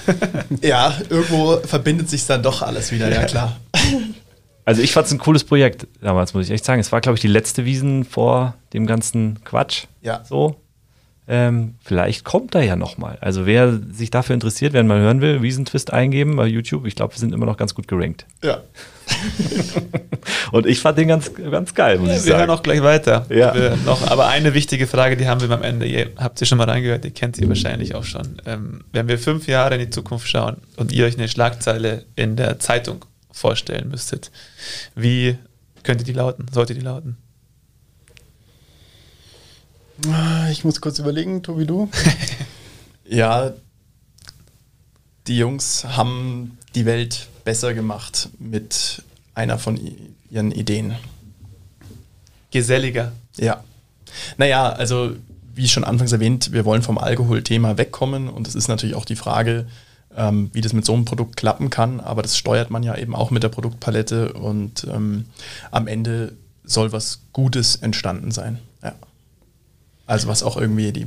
[0.62, 3.56] ja, irgendwo verbindet sich dann doch alles wieder, ja klar.
[4.64, 6.80] Also ich fand es ein cooles Projekt damals, muss ich echt sagen.
[6.80, 9.84] Es war, glaube ich, die letzte Wiesen vor dem ganzen Quatsch.
[10.02, 10.24] Ja.
[10.24, 10.56] So.
[11.28, 13.16] Ähm, vielleicht kommt er ja nochmal.
[13.20, 16.84] Also wer sich dafür interessiert, wer mal hören will, Wiesentwist eingeben bei YouTube.
[16.86, 18.26] Ich glaube, wir sind immer noch ganz gut gerankt.
[18.42, 18.60] Ja.
[20.52, 22.50] Und ich fand den ganz, ganz geil, muss Ja, ich wir hören sagen.
[22.58, 23.26] auch gleich weiter.
[23.30, 23.54] Ja.
[23.54, 25.86] Wir noch, aber eine wichtige Frage, die haben wir am Ende.
[25.86, 28.40] Ihr habt sie schon mal reingehört, ihr kennt sie wahrscheinlich auch schon.
[28.46, 32.36] Ähm, wenn wir fünf Jahre in die Zukunft schauen und ihr euch eine Schlagzeile in
[32.36, 34.30] der Zeitung vorstellen müsstet,
[34.94, 35.36] wie
[35.84, 36.46] könnte die lauten?
[36.52, 37.16] Sollte die lauten?
[40.08, 41.88] Ah, Ich muss kurz überlegen, Tobi, du?
[43.04, 43.52] Ja,
[45.26, 49.02] die Jungs haben die Welt besser gemacht mit
[49.34, 49.78] einer von
[50.30, 50.94] ihren Ideen.
[52.52, 53.12] Geselliger.
[53.36, 53.62] Ja.
[54.38, 55.14] Naja, also
[55.54, 59.16] wie schon anfangs erwähnt, wir wollen vom Alkoholthema wegkommen und es ist natürlich auch die
[59.16, 59.66] Frage,
[60.16, 63.14] ähm, wie das mit so einem Produkt klappen kann, aber das steuert man ja eben
[63.14, 65.26] auch mit der Produktpalette und ähm,
[65.70, 66.32] am Ende
[66.64, 68.58] soll was Gutes entstanden sein.
[70.06, 71.06] Also was auch irgendwie die,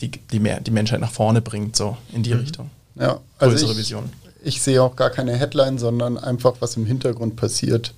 [0.00, 2.70] die, die, mehr, die Menschheit nach vorne bringt, so in die Richtung.
[2.94, 4.10] Ja, Größere also ich, Vision.
[4.42, 7.94] ich sehe auch gar keine Headline, sondern einfach, was im Hintergrund passiert.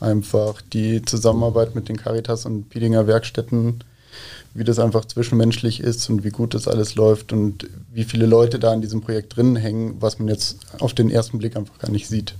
[0.00, 3.84] Einfach die Zusammenarbeit mit den Caritas und Piedinger Werkstätten,
[4.52, 8.58] wie das einfach zwischenmenschlich ist und wie gut das alles läuft und wie viele Leute
[8.58, 11.90] da in diesem Projekt drin hängen, was man jetzt auf den ersten Blick einfach gar
[11.90, 12.34] nicht sieht.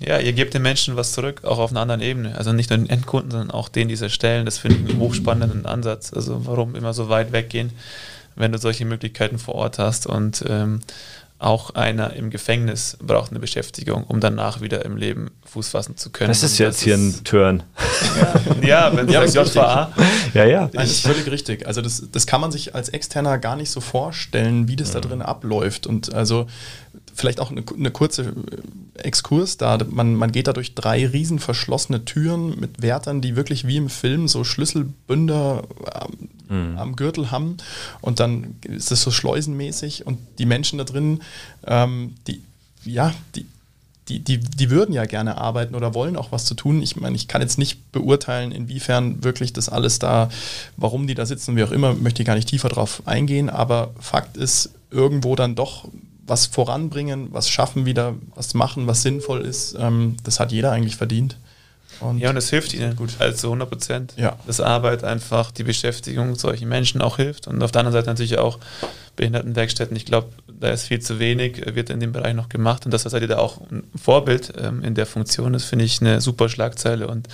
[0.00, 2.36] Ja, ihr gebt den Menschen was zurück, auch auf einer anderen Ebene.
[2.36, 4.44] Also nicht nur den Endkunden, sondern auch denen dieser Stellen.
[4.44, 6.12] Das finde ich einen hochspannenden Ansatz.
[6.12, 7.72] Also warum immer so weit weggehen,
[8.36, 10.06] wenn du solche Möglichkeiten vor Ort hast.
[10.06, 10.80] Und ähm,
[11.40, 16.10] auch einer im Gefängnis braucht eine Beschäftigung, um danach wieder im Leben Fuß fassen zu
[16.10, 16.28] können.
[16.28, 17.62] Das ist jetzt hier ein Turn.
[18.62, 19.92] Ja, wenn Ja, das JVA.
[20.34, 20.60] Ja, ja.
[20.62, 21.66] Nein, das ist völlig richtig.
[21.66, 25.00] Also das, das kann man sich als Externer gar nicht so vorstellen, wie das da
[25.00, 25.86] drin abläuft.
[25.86, 26.46] Und also
[27.18, 29.78] vielleicht auch eine, eine kurze äh, Exkurs da.
[29.90, 33.88] Man, man geht da durch drei riesen verschlossene Türen mit Wärtern, die wirklich wie im
[33.88, 37.56] Film so Schlüsselbünder am, am Gürtel haben.
[38.00, 41.20] Und dann ist das so schleusenmäßig und die Menschen da drin,
[41.66, 42.42] ähm, die,
[42.84, 43.46] ja, die,
[44.08, 46.82] die, die, die würden ja gerne arbeiten oder wollen auch was zu tun.
[46.82, 50.30] Ich meine, ich kann jetzt nicht beurteilen, inwiefern wirklich das alles da,
[50.76, 53.90] warum die da sitzen, wie auch immer, möchte ich gar nicht tiefer drauf eingehen, aber
[54.00, 55.88] Fakt ist, irgendwo dann doch
[56.28, 60.96] was voranbringen, was schaffen wieder, was machen, was sinnvoll ist, ähm, das hat jeder eigentlich
[60.96, 61.36] verdient.
[62.00, 63.10] Und Ja, und es hilft ihnen gut.
[63.18, 64.14] Also 100 Prozent.
[64.16, 64.38] Ja.
[64.46, 67.48] Das Arbeit einfach, die Beschäftigung solchen Menschen auch hilft.
[67.48, 68.58] Und auf der anderen Seite natürlich auch
[69.16, 69.96] Behindertenwerkstätten.
[69.96, 72.84] Ich glaube, da ist viel zu wenig, äh, wird in dem Bereich noch gemacht.
[72.84, 75.52] Und das seid ihr da auch ein Vorbild ähm, in der Funktion.
[75.52, 77.08] Das finde ich eine super Schlagzeile.
[77.08, 77.26] Und,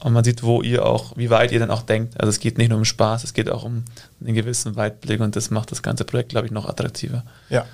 [0.00, 2.18] und man sieht, wo ihr auch, wie weit ihr dann auch denkt.
[2.18, 3.84] Also es geht nicht nur um Spaß, es geht auch um
[4.24, 5.20] einen gewissen Weitblick.
[5.20, 7.24] Und das macht das ganze Projekt, glaube ich, noch attraktiver.
[7.50, 7.66] Ja.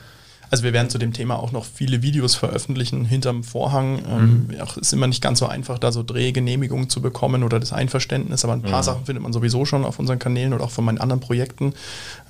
[0.51, 4.03] Also wir werden zu dem Thema auch noch viele Videos veröffentlichen hinterm Vorhang.
[4.09, 7.72] Ähm, auch ist immer nicht ganz so einfach, da so Drehgenehmigungen zu bekommen oder das
[7.72, 10.84] Einverständnis, aber ein paar Sachen findet man sowieso schon auf unseren Kanälen oder auch von
[10.84, 11.74] meinen anderen Projekten.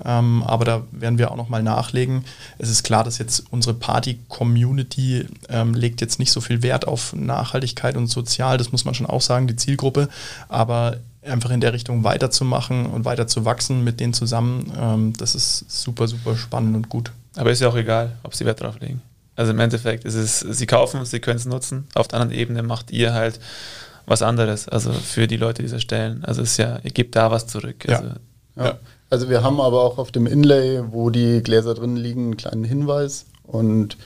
[0.04, 2.24] Ähm, aber da werden wir auch noch mal nachlegen.
[2.58, 7.14] Es ist klar, dass jetzt unsere Party-Community ähm, legt jetzt nicht so viel Wert auf
[7.14, 10.08] Nachhaltigkeit und sozial, das muss man schon auch sagen, die Zielgruppe.
[10.48, 15.34] Aber einfach in der Richtung weiterzumachen und weiter zu wachsen mit denen zusammen, ähm, das
[15.34, 17.12] ist super, super spannend und gut.
[17.36, 19.02] Aber ist ja auch egal, ob sie Wert drauf legen.
[19.36, 21.86] Also im Endeffekt ist es, sie kaufen es, sie können es nutzen.
[21.94, 23.38] Auf der anderen Ebene macht ihr halt
[24.06, 26.24] was anderes, also für die Leute dieser Stellen.
[26.24, 27.84] Also es ist ja, ihr gebt da was zurück.
[27.86, 27.98] Ja.
[27.98, 28.10] Also,
[28.56, 28.78] Ja.
[29.08, 32.64] Also wir haben aber auch auf dem Inlay, wo die Gläser drin liegen, einen kleinen
[32.64, 33.26] Hinweis.
[33.44, 33.96] Und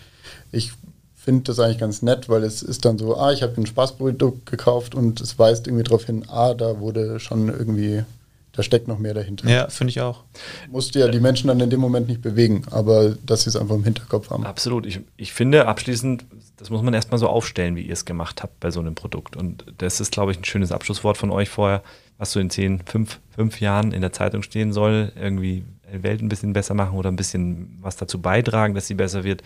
[0.52, 0.72] ich
[1.16, 4.46] finde das eigentlich ganz nett, weil es ist dann so, ah, ich habe ein Spaßprodukt
[4.46, 8.04] gekauft und es weist irgendwie darauf hin, ah, da wurde schon irgendwie,
[8.52, 9.48] da steckt noch mehr dahinter.
[9.48, 10.24] ja, finde ich auch.
[10.70, 13.76] Musste ja die Menschen dann in dem Moment nicht bewegen, aber dass sie es einfach
[13.76, 14.44] im Hinterkopf haben.
[14.44, 14.86] Absolut.
[14.86, 16.26] Ich, ich finde abschließend,
[16.56, 19.36] das muss man erstmal so aufstellen, wie ihr es gemacht habt bei so einem Produkt.
[19.36, 21.82] Und das ist, glaube ich, ein schönes Abschlusswort von euch vorher,
[22.18, 25.12] was so in zehn, fünf, fünf Jahren in der Zeitung stehen soll.
[25.14, 28.94] Irgendwie die Welt ein bisschen besser machen oder ein bisschen was dazu beitragen, dass sie
[28.94, 29.42] besser wird.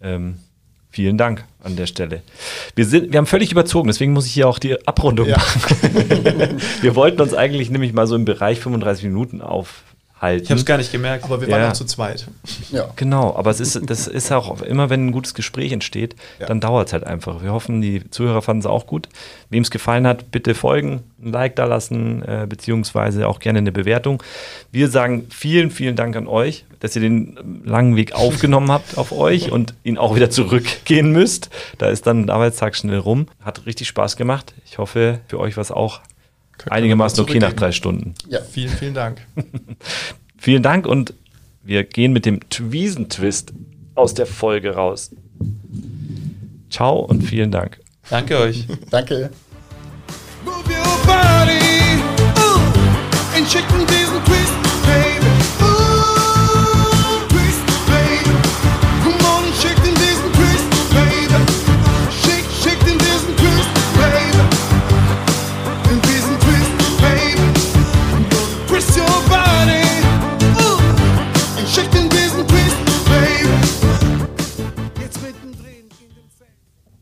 [0.00, 0.38] Ähm,
[0.92, 2.22] vielen Dank an der Stelle.
[2.76, 5.38] Wir, sind, wir haben völlig überzogen, deswegen muss ich hier auch die Abrundung Ja.
[5.38, 6.58] machen.
[6.82, 9.40] wir wollten uns eigentlich nämlich mal so im Bereich 35 Minuten
[10.22, 10.44] aufhalten.
[10.44, 11.24] Ich habe es gar nicht gemerkt.
[11.24, 11.56] Aber wir Ja.
[11.56, 12.26] waren auch zu zweit.
[12.70, 12.90] Ja.
[12.96, 16.46] Genau, aber es ist, das ist auch immer, wenn ein gutes Gespräch entsteht, Ja.
[16.46, 17.42] dann dauert es halt einfach.
[17.42, 19.08] Wir hoffen, die Zuhörer fanden es auch gut.
[19.50, 23.72] Wem es gefallen hat, bitte folgen, ein Like da lassen, äh, beziehungsweise auch gerne eine
[23.72, 24.22] Bewertung.
[24.70, 29.12] Wir sagen vielen, vielen Dank an euch, dass ihr den langen Weg aufgenommen habt auf
[29.12, 31.50] euch und ihn auch wieder zurückgehen müsst.
[31.78, 33.26] Da ist dann der Arbeitstag schnell rum.
[33.40, 34.54] Hat richtig Spaß gemacht.
[34.66, 36.00] Ich hoffe, für euch war es auch
[36.70, 38.14] einigermaßen okay nach drei Stunden.
[38.28, 38.40] ja.
[38.40, 39.20] Vielen, vielen Dank.
[40.38, 41.14] Vielen Dank und
[41.62, 43.52] wir gehen mit dem Twiesen-Twist
[43.94, 45.12] aus der Folge raus.
[46.68, 47.78] Ciao und vielen Dank.
[48.10, 48.66] Danke euch.
[48.90, 49.30] Danke.
[50.44, 52.02] Move your body
[52.36, 55.11] uh, and shake diesen Twist.